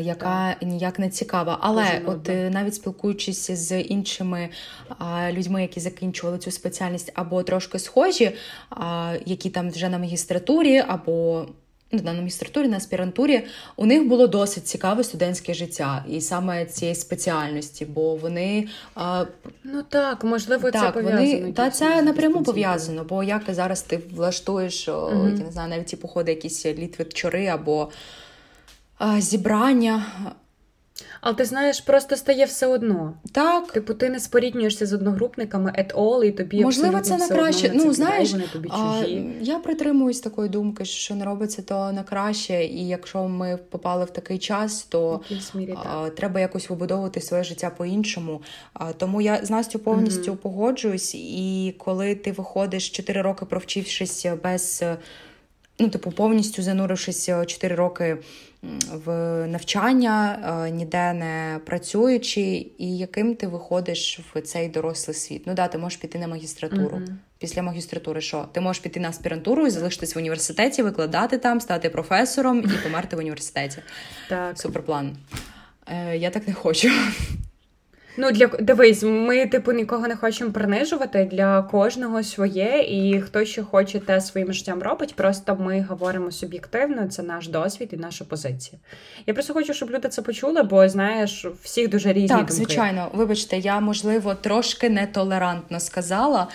[0.00, 2.34] Яка ніяк не цікава, але Дуже от нудно.
[2.34, 4.48] е, навіть спілкуючись з іншими
[4.98, 8.32] а, людьми, які закінчували цю спеціальність, або трошки схожі,
[8.70, 11.46] а, які там вже на магістратурі, або
[11.92, 13.42] ну, на магістратурі, на аспірантурі,
[13.76, 19.24] у них було досить цікаве студентське життя, і саме цієї спеціальності, бо вони а,
[19.64, 21.40] Ну так, можливо, це так, пов'язано.
[21.40, 25.36] вони та це напряму пов'язано, бо як зараз ти влаштуєш, Мгм.
[25.38, 27.90] я не знаю, навіть ті походи, якісь літвечори або
[29.18, 30.04] зібрання.
[31.20, 33.14] Але ти знаєш, просто стає все одно.
[33.32, 37.36] Так, Типу, ти не споріднюєшся з одногрупниками at all, і тобі Можливо, це все на
[37.36, 37.68] краще.
[37.68, 39.02] одно Ну, знаєш, вони тобі А,
[39.40, 44.10] я притримуюсь такої думки, що не робиться то на краще, і якщо ми попали в
[44.10, 45.20] такий час, то
[45.54, 45.86] мірі так.
[45.94, 48.42] а, треба якось вибудовувати своє життя по-іншому.
[48.74, 50.40] А, тому я з Настю повністю Мгм.
[50.42, 54.82] погоджуюсь, і коли ти виходиш 4 роки провчившись без.
[55.78, 58.18] Е, Ну, типу, повністю занурившись 4 роки
[59.04, 59.10] в
[59.46, 65.42] навчання, е, ніде не працюючи, і яким ти виходиш в цей дорослий світ.
[65.46, 66.96] Ну да, ти можеш піти на магістратуру.
[66.96, 67.18] Мгм.
[67.38, 68.48] Після магістратури що?
[68.52, 73.16] Ти можеш піти на аспірантуру і залишитись в університеті, викладати там, стати професором і померти
[73.16, 73.78] в університеті.
[74.28, 74.58] Так.
[74.58, 75.16] Суперплан.
[75.86, 76.90] Е, я так не хочу.
[78.16, 83.64] Ну, для дивись, ми типу нікого не хочемо принижувати для кожного своє, і хто що
[83.64, 85.14] хоче, те своїм життям робить.
[85.14, 88.80] Просто ми говоримо суб'єктивно, це наш досвід і наша позиція.
[89.26, 92.52] Я просто хочу, щоб люди це почули, бо знаєш, всіх дуже різні Так, думки.
[92.52, 96.48] звичайно, вибачте, я можливо трошки нетолерантно сказала.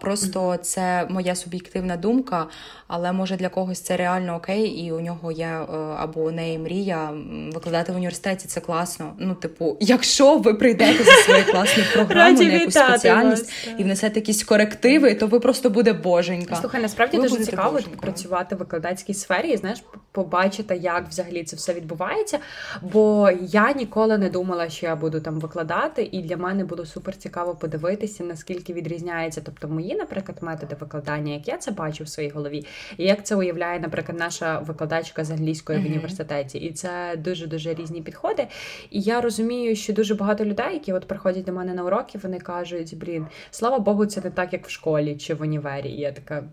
[0.00, 2.46] Просто це моя суб'єктивна думка,
[2.86, 6.58] але може для когось це реально окей, і у нього є е, або у неї
[6.58, 7.10] мрія
[7.54, 8.48] викладати в університеті.
[8.48, 9.12] Це класно.
[9.18, 13.74] Ну, типу, якщо ви прийдете за свою класну програму Раді на якусь вітати спеціальність вас,
[13.78, 16.56] і внесете якісь корективи, то ви просто буде боженька.
[16.56, 18.00] Слухай, насправді Ви дуже цікаво боженькою.
[18.00, 22.38] працювати в викладацькій сфері і знаєш, побачити, як взагалі це все відбувається.
[22.82, 27.16] Бо я ніколи не думала, що я буду там викладати, і для мене було супер
[27.16, 32.30] цікаво подивитися, наскільки відрізняється, тобто мої, наприклад, методи викладання, як я це бачу в своїй
[32.30, 32.66] голові,
[32.98, 36.58] і як це уявляє, наприклад, наша викладачка з англійської в університеті.
[36.58, 38.46] І це дуже дуже різні підходи.
[38.90, 42.38] І я розумію, що дуже багато людей, які от приходять до мене на уроки, вони
[42.38, 45.88] кажуть: блін, слава Богу, це не так, як в школі чи в універі.
[45.88, 46.44] І я така.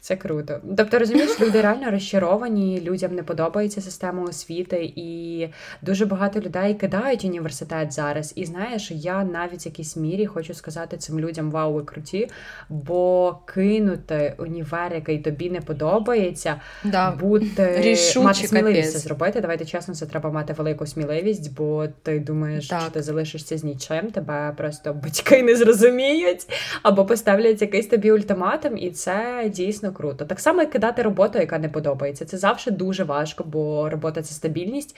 [0.00, 0.60] Це круто.
[0.76, 5.48] Тобто, розумієш, люди реально розчаровані, людям не подобається система освіти, і
[5.82, 8.32] дуже багато людей кидають університет зараз.
[8.36, 12.28] І знаєш, я навіть в якійсь мірі хочу сказати цим людям: вау, ви круті,
[12.68, 17.10] бо кинути універ, який тобі не подобається, Да.
[17.10, 18.92] бути Рішуче мати сміливість капець.
[18.92, 19.40] це зробити.
[19.40, 22.80] Давайте чесно, це треба мати велику сміливість, бо ти думаєш, Так.
[22.80, 26.46] що ти залишишся з нічим, тебе просто батьки не зрозуміють,
[26.82, 30.24] або поставлять якийсь тобі ультиматум, і це дійсно круто.
[30.24, 32.24] Так само, як кидати роботу, яка не подобається.
[32.24, 34.96] Це завжди дуже важко, бо робота це стабільність.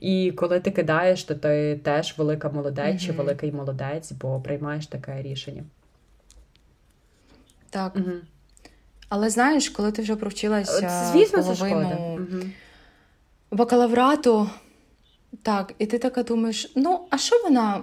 [0.00, 5.22] І коли ти кидаєш, то ти теж велика молодець чи великий молодець, бо приймаєш таке
[5.22, 5.62] рішення.
[7.70, 7.96] Так.
[7.96, 8.12] Угу.
[9.08, 12.18] Але знаєш, коли ти вже провчилася Звісно, це половину.
[12.30, 12.52] Мгм.
[13.50, 14.50] бакалаврату,
[15.42, 17.82] так, і ти така думаєш: ну, а що вона?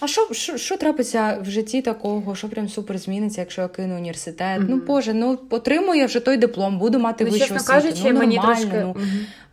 [0.00, 3.96] А що, що, що трапиться в житті такого, що прям супер зміниться, якщо я кину
[3.96, 4.60] університет?
[4.68, 7.64] Ну, Боже, ну отримую я вже той диплом, буду мати Ну, вищу освіту.
[7.64, 8.68] кажучи, ну, мені трошки.
[8.72, 8.96] ну,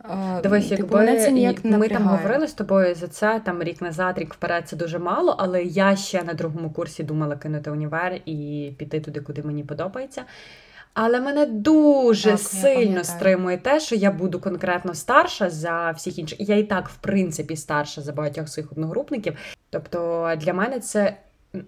[0.10, 3.63] е, Дивись, типу, якби мене це ніяк ми там говорили з тобою за це там
[3.63, 7.71] рік назад, рік вперед це дуже мало, але я ще на другому курсі думала кинути
[7.71, 10.23] універ і піти туди, куди мені подобається.
[10.93, 16.39] Але мене дуже Так, сильно стримує те, що я буду конкретно старша за всіх інших.
[16.39, 19.34] Я і так, в принципі, старша за багатьох своїх одногрупників.
[19.69, 21.17] Тобто для мене це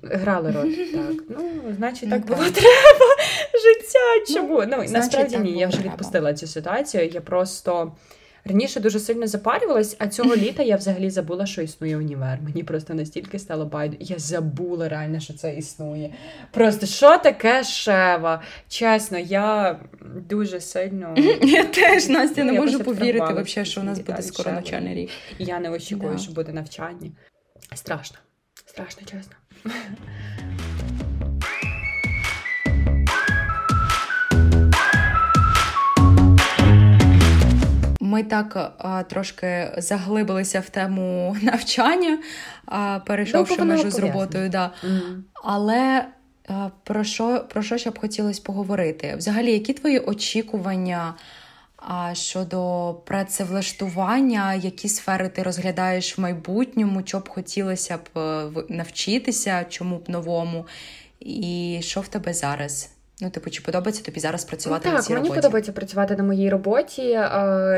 [0.04, 0.72] грало роль.
[0.94, 1.40] Так, ну
[1.78, 3.16] значить, так Ну, було треба
[3.64, 4.34] життя.
[4.34, 4.60] Чому?
[4.60, 5.92] Ну, значить, насправді ні, я вже треба.
[5.92, 7.08] відпустила цю ситуацію.
[7.08, 7.92] Я просто.
[8.46, 12.40] Раніше дуже сильно запарювалась, а цього літа я взагалі забула, що існує універ.
[12.42, 13.98] Мені просто настільки стало байду.
[14.00, 16.14] Я забула реально, що це існує.
[16.52, 18.42] Просто що таке шева?
[18.68, 19.80] Чесно, я
[20.30, 21.16] дуже сильно.
[21.42, 25.10] Я теж, Настя, не я можу повірити, вообще, що у нас буде скоро навчальний рік.
[25.40, 26.18] І я не очікую, Да.
[26.18, 27.12] що буде навчання.
[27.76, 28.18] Страшно.
[28.66, 29.34] Страшно, чесно.
[38.14, 42.20] Ми так а, трошки заглибилися в тему навчання,
[42.66, 44.50] а, перейшовши Ну, межу з роботою.
[44.50, 44.72] Да.
[44.84, 45.24] Мгм.
[45.44, 46.06] Але
[46.84, 49.16] Про що про що ще б хотілося поговорити?
[49.18, 51.14] Взагалі, які твої очікування
[51.88, 59.66] а щодо працевлаштування, які сфери ти розглядаєш в майбутньому, що б хотілося б е, навчитися,
[59.70, 60.66] чому б новому,
[61.20, 62.90] і що в тебе зараз?
[63.24, 65.24] Ну, типу, чи подобається тобі зараз працювати ну, на цій роботі?
[65.24, 67.20] Так, мені подобається працювати на моїй роботі.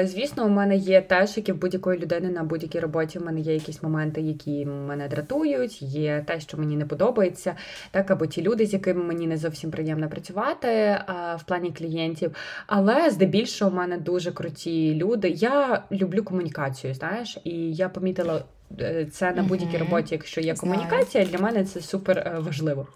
[0.04, 3.20] Звісно, у мене є теж, як і в будь-якої людини на будь-якій роботі.
[3.20, 7.56] У мене є якісь моменти, які мене дратують, є те, що мені не подобається,
[7.92, 11.00] так або ті люди, з якими мені не зовсім приємно працювати
[11.38, 12.36] в плані клієнтів.
[12.68, 15.30] Але здебільшого, у мене дуже круті люди.
[15.30, 18.44] Я люблю комунікацію, знаєш, і я помітила
[18.80, 22.88] е, це на будь-якій роботі, якщо є комунікація, для мене це супер е, важливо.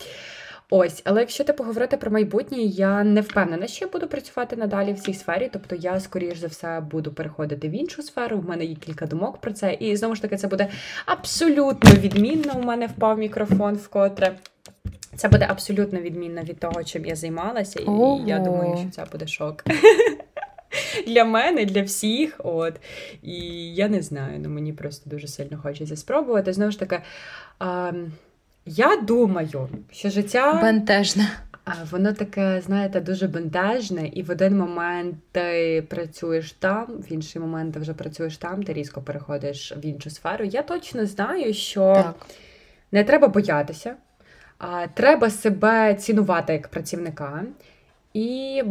[0.72, 4.94] Ось, але якщо ти поговорити про майбутнє, я не впевнена, що я буду працювати надалі
[4.94, 5.50] в цій сфері.
[5.54, 8.40] Тобто я, скоріш за все, буду переходити в іншу сферу.
[8.40, 9.74] В мене є кілька думок про це.
[9.74, 10.68] І знову ж таки, це буде
[11.06, 12.54] абсолютно відмінно.
[12.56, 14.36] У мене впав мікрофон вкотре.
[15.16, 18.24] Це буде абсолютно відмінно від того, чим я займалася, і Ого.
[18.28, 19.64] я думаю, що це буде шок.
[21.08, 22.36] Для мене, для всіх.
[22.44, 22.74] От.
[23.24, 23.36] І
[23.76, 26.54] я не знаю, ну мені просто дуже сильно хочеться спробувати.
[26.54, 27.02] Знову ж таки.
[28.66, 31.30] Я думаю, що життя бентежне.
[31.92, 37.74] Воно таке, знаєте, дуже бентежне, і в один момент ти працюєш там, в інший момент
[37.74, 40.46] ти вже працюєш там, ти різко переходиш в іншу сферу.
[40.46, 42.16] Я точно знаю, що так.
[42.92, 43.96] не треба боятися,
[44.58, 47.44] а треба себе цінувати як працівника
[48.14, 48.64] і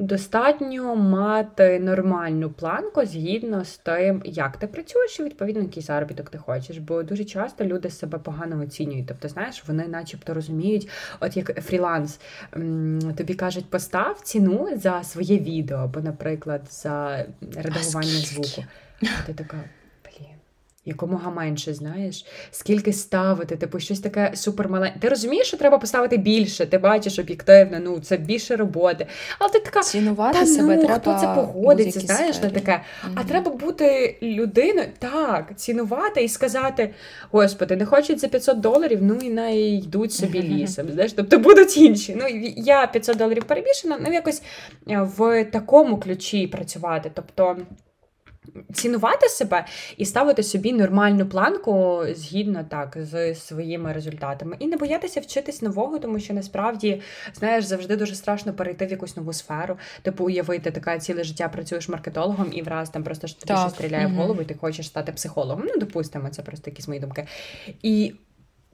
[0.00, 6.38] Достатньо мати нормальну планку згідно з тим, як ти працюєш, і відповідно який заробіток ти
[6.38, 6.78] хочеш.
[6.78, 9.06] Бо дуже часто люди себе погано оцінюють.
[9.06, 10.88] Тобто, знаєш, вони, начебто, розуміють,
[11.20, 12.20] от як фріланс,
[13.16, 17.26] тобі кажуть, постав ціну за своє відео, або, наприклад, за
[17.56, 18.64] редагування звуку.
[19.02, 19.56] А ти така
[20.90, 24.98] якомога менше, знаєш, скільки ставити, типу, щось таке супермаленьке.
[25.00, 29.06] Ти розумієш, що треба поставити більше, ти бачиш об'єктивно, ну це більше роботи.
[29.38, 32.72] Але ти така цінувати та, себе ну, треба хто це погодиться, знаєш, на таке.
[32.72, 33.12] Mm-hmm.
[33.14, 36.94] А треба бути людиною, так, цінувати і сказати:
[37.30, 40.86] Господи, не хочуть за 500 доларів, ну і не йдуть собі лісом.
[40.92, 42.16] Знаєш, тобто будуть інші.
[42.20, 42.24] Ну
[42.56, 44.42] я 500 доларів перебільшена, ну якось
[44.90, 47.10] е, в такому ключі працювати.
[47.14, 47.56] Тобто
[48.72, 49.64] цінувати себе
[49.96, 54.56] і ставити собі нормальну планку згідно так з своїми результатами.
[54.58, 57.02] І не боятися вчитись нового, тому що насправді,
[57.34, 59.76] знаєш, завжди дуже страшно перейти в якусь нову сферу.
[60.02, 64.14] Типу, уявити, таке ціле життя працюєш маркетологом і враз там просто тобі щось стріляє угу.
[64.14, 65.62] в голову, і ти хочеш стати психологом.
[65.66, 67.26] Ну, допустимо, це просто якісь мої думки.
[67.82, 68.12] І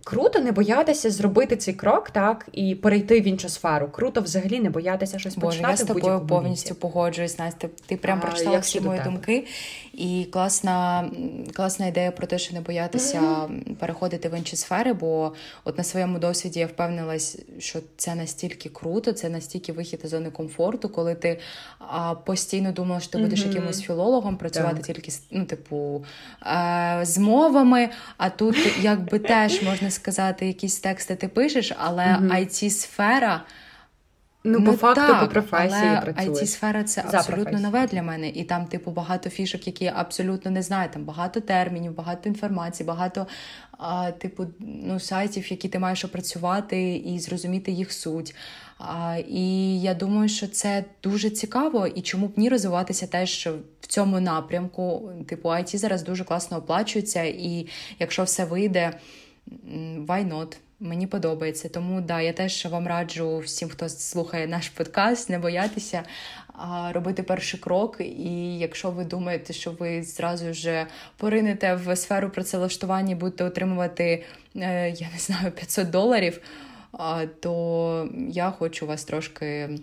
[0.08, 3.88] Круто не боятися зробити цей крок, так і перейти в іншу сферу.
[3.92, 5.72] Круто взагалі не боятися щось Боже, починати.
[5.72, 7.38] Я з тобою повністю погоджуюсь.
[7.38, 9.46] Настя, ти прям прочитала всі мої думки.
[9.92, 11.10] І класна
[11.54, 13.74] класна ідея про те, що не боятися mm-hmm.
[13.74, 15.32] переходити в інші сфери, бо
[15.64, 20.30] от на своєму досвіді я впевнилась, що це настільки круто, це настільки вихід із зони
[20.30, 21.38] комфорту, коли ти
[21.78, 23.48] а, постійно думала, що ти будеш mm-hmm.
[23.48, 24.86] якимось філологом, працювати так.
[24.86, 26.04] тільки ну, типу,
[26.40, 27.88] а, з мовами.
[28.16, 32.30] А тут якби теж можна сказати, якісь тексти ти пишеш, але mm-hmm.
[32.30, 33.44] it сфера
[34.48, 37.70] Ну, по факту, так, по професії але it сфера це За абсолютно професію.
[37.70, 38.28] нове для мене.
[38.28, 40.90] І там, типу, багато фішок, які я абсолютно не знаю.
[40.92, 43.26] Там багато термінів, багато інформації, багато
[43.78, 48.34] а, типу ну, сайтів, які ти маєш опрацювати і зрозуміти їх суть.
[48.78, 53.48] А, І я думаю, що це дуже цікаво, і чому б ні розвиватися теж
[53.80, 55.10] в цьому напрямку.
[55.28, 57.66] Типу, IT зараз дуже класно оплачується, і
[57.98, 58.92] якщо все вийде,
[60.06, 60.56] why not?
[60.80, 61.68] Мені подобається.
[61.68, 66.02] Тому да, я теж вам раджу всім, хто слухає наш подкаст, не боятися
[66.58, 67.96] а робити перший крок.
[68.00, 70.86] І якщо ви думаєте, що ви зразу вже
[71.16, 74.24] поринете в сферу працевлаштування і будете отримувати,
[74.56, 76.40] е, я не знаю, 500 доларів,
[77.40, 79.78] то я хочу вас трошки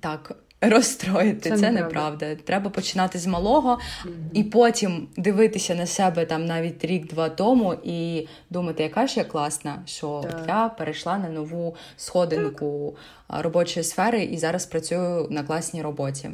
[0.00, 1.50] так розстроїти.
[1.50, 2.34] Це, Це неправда.
[2.34, 4.10] Треба починати з малого mm-hmm.
[4.32, 9.82] і потім дивитися на себе там навіть рік-два тому і думати, яка ж я класна,
[9.86, 10.44] що так.
[10.48, 12.96] я перейшла на нову сходинку
[13.28, 13.44] так.
[13.44, 16.30] робочої сфери і зараз працюю на класній роботі.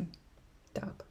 [0.73, 1.07] Так.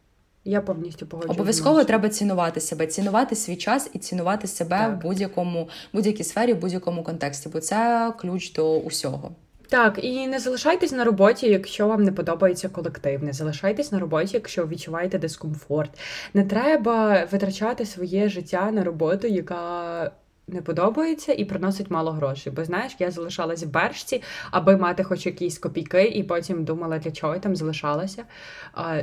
[0.45, 1.34] Я повністю погоджуюся.
[1.34, 4.95] Обов'язково треба цінувати себе, цінувати свій час і цінувати себе так.
[4.95, 9.32] в будь-якому будь-якій сфері, в будь-якому контексті, бо це ключ до усього.
[9.72, 13.24] Так, і не залишайтесь на роботі, якщо вам не подобається колектив.
[13.24, 15.99] Не залишайтесь на роботі, якщо відчуваєте дискомфорт.
[16.34, 20.11] Не треба витрачати своє життя на роботу, яка
[20.47, 22.53] не подобається і приносить мало грошей.
[22.55, 24.21] Бо знаєш, я залишалась в бершці,
[24.51, 28.23] аби мати хоч якісь копійки, і потім думала, для чого я там залишалася.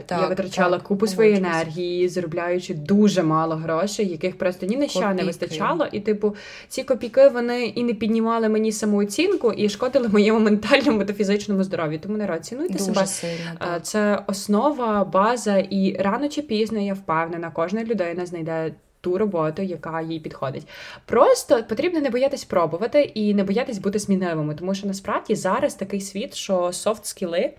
[0.07, 4.89] Так, я витрачала так, купу своєї енергії, заробляючи дуже мало грошей, яких просто ні на
[4.89, 5.87] що не вистачало.
[5.93, 6.37] І, типу,
[6.69, 11.99] ці копійки вони і не піднімали мені самооцінку, і шкодили моєму ментальному та фізичному здоров'ю.
[11.99, 13.07] Тому не цінуйте дуже себе.
[13.07, 13.81] Сильно.
[13.83, 20.01] Це основа, база, і рано чи пізно я впевнена, кожна людина знайде ту роботу, яка
[20.01, 20.69] їй підходить.
[21.05, 26.01] Просто потрібно не боятись пробувати і не боятись бути змінливими, тому що насправді зараз такий
[26.01, 27.51] світ, що soft skill и,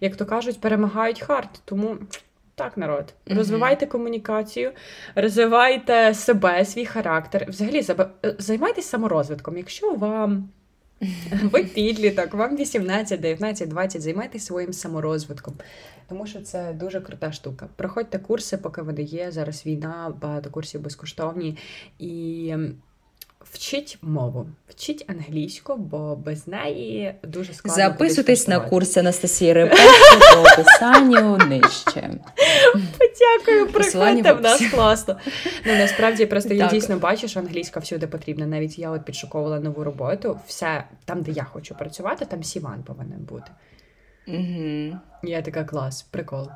[0.00, 1.50] як то кажуть, перемагають hard.
[1.64, 1.96] Тому.
[2.54, 3.90] Так, народ, розвивайте mm-hmm.
[3.90, 4.72] комунікацію,
[5.14, 7.46] розвивайте себе, свій характер.
[7.48, 7.84] Взагалі,
[8.38, 9.56] займайтесь саморозвитком.
[9.56, 10.48] Якщо вам
[11.42, 15.54] ви підліток, вам 18, 19, 20, займайтеся своїм саморозвитком
[16.08, 17.68] тому що це дуже крута штука.
[17.76, 19.30] Проходьте курси, поки вони є.
[19.30, 21.56] Зараз війна, багато курсів безкоштовні
[21.98, 22.54] і.
[23.52, 27.84] Вчіть мову, вчіть англійську, бо без неї дуже складно.
[27.84, 32.10] Записуйтесь на курс Анастасії Репетко по описанню нижче.
[32.72, 35.16] Подякую, приходьте в нас класно.
[35.66, 38.46] Ну насправді просто я дійсно бачу, що англійська всюди потрібна.
[38.46, 40.40] Навіть я от підшуковувала нову роботу.
[40.46, 43.50] Все там, де я хочу працювати, там сіван повинен бути.
[44.28, 44.98] Угу.
[45.22, 46.48] Я така клас, прикол.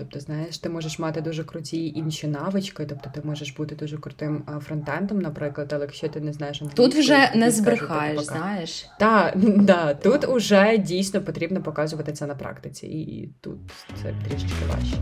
[0.00, 4.44] Тобто, знаєш, ти можеш мати дуже круті інші навички, тобто ти можеш бути дуже крутим
[4.60, 8.86] фронтендом, наприклад, але якщо ти не знаєш англійську, тут вже не збрехаєш, знаєш.
[8.98, 13.58] Так, да, тут уже дійсно потрібно показувати це на практиці, і тут
[14.02, 14.96] це трішки важче.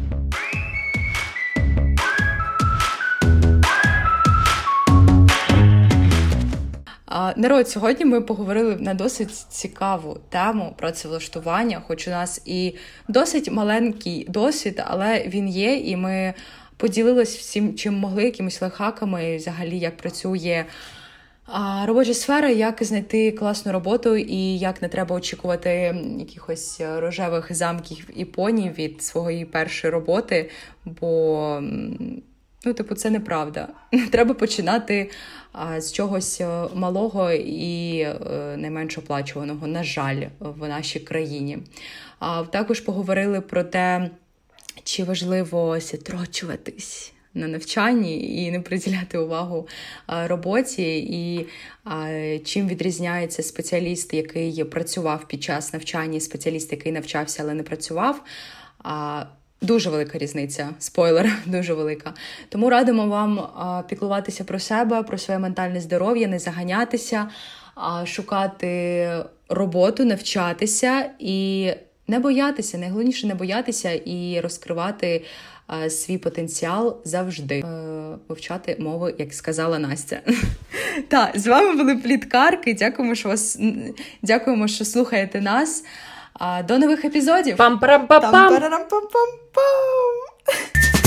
[7.36, 12.74] Народ, сьогодні ми поговорили на досить цікаву тему працевлаштування, хоч у нас і
[13.08, 16.34] досить маленький досвід, але він є, і ми
[16.76, 20.64] поділились всім, чим могли, якимись лайфхаками, взагалі, як працює.
[21.46, 28.10] А робоча сфера, як знайти класну роботу і як не треба очікувати якихось рожевих замків
[28.16, 30.50] і поні від своєї першої роботи,
[30.84, 31.62] бо
[32.64, 33.68] ну, типу, це неправда.
[34.11, 35.11] Треба починати
[35.78, 38.16] з чогось е, малого і е,
[38.56, 41.59] найменш оплачуваного, на жаль, в нашій країні.
[42.50, 44.11] Також поговорили про те,
[44.84, 47.12] чи важливо сітрочуватись.
[47.34, 49.68] На навчанні і не приділяти увагу
[50.06, 51.46] роботі, і
[52.44, 58.22] чим відрізняється спеціаліст, який працював під час навчання, спеціаліст, який навчався, але не працював.
[59.61, 62.14] Дуже велика різниця, спойлер, дуже велика.
[62.48, 63.48] Тому радимо вам
[63.88, 67.28] піклуватися про себе, про своє ментальне здоров'я, не заганятися,
[68.04, 69.09] шукати
[69.48, 71.70] роботу, навчатися і
[72.09, 72.78] не боятися.
[72.78, 75.24] Найголовніше не боятися і розкривати
[75.88, 77.54] свій потенціал завжди.
[77.54, 77.98] Е,
[78.28, 80.20] вивчати мови, як сказала Настя.
[81.09, 82.74] Так, з вами були пліткарки.
[82.74, 83.59] Дякуємо, що вас
[84.22, 85.84] дякуємо, що слухаєте нас.
[86.39, 87.57] А, До нових епізодів.
[87.57, 88.32] Пам-парам-пам-пам!
[88.32, 90.97] Пам-парам-пам-пам-пам!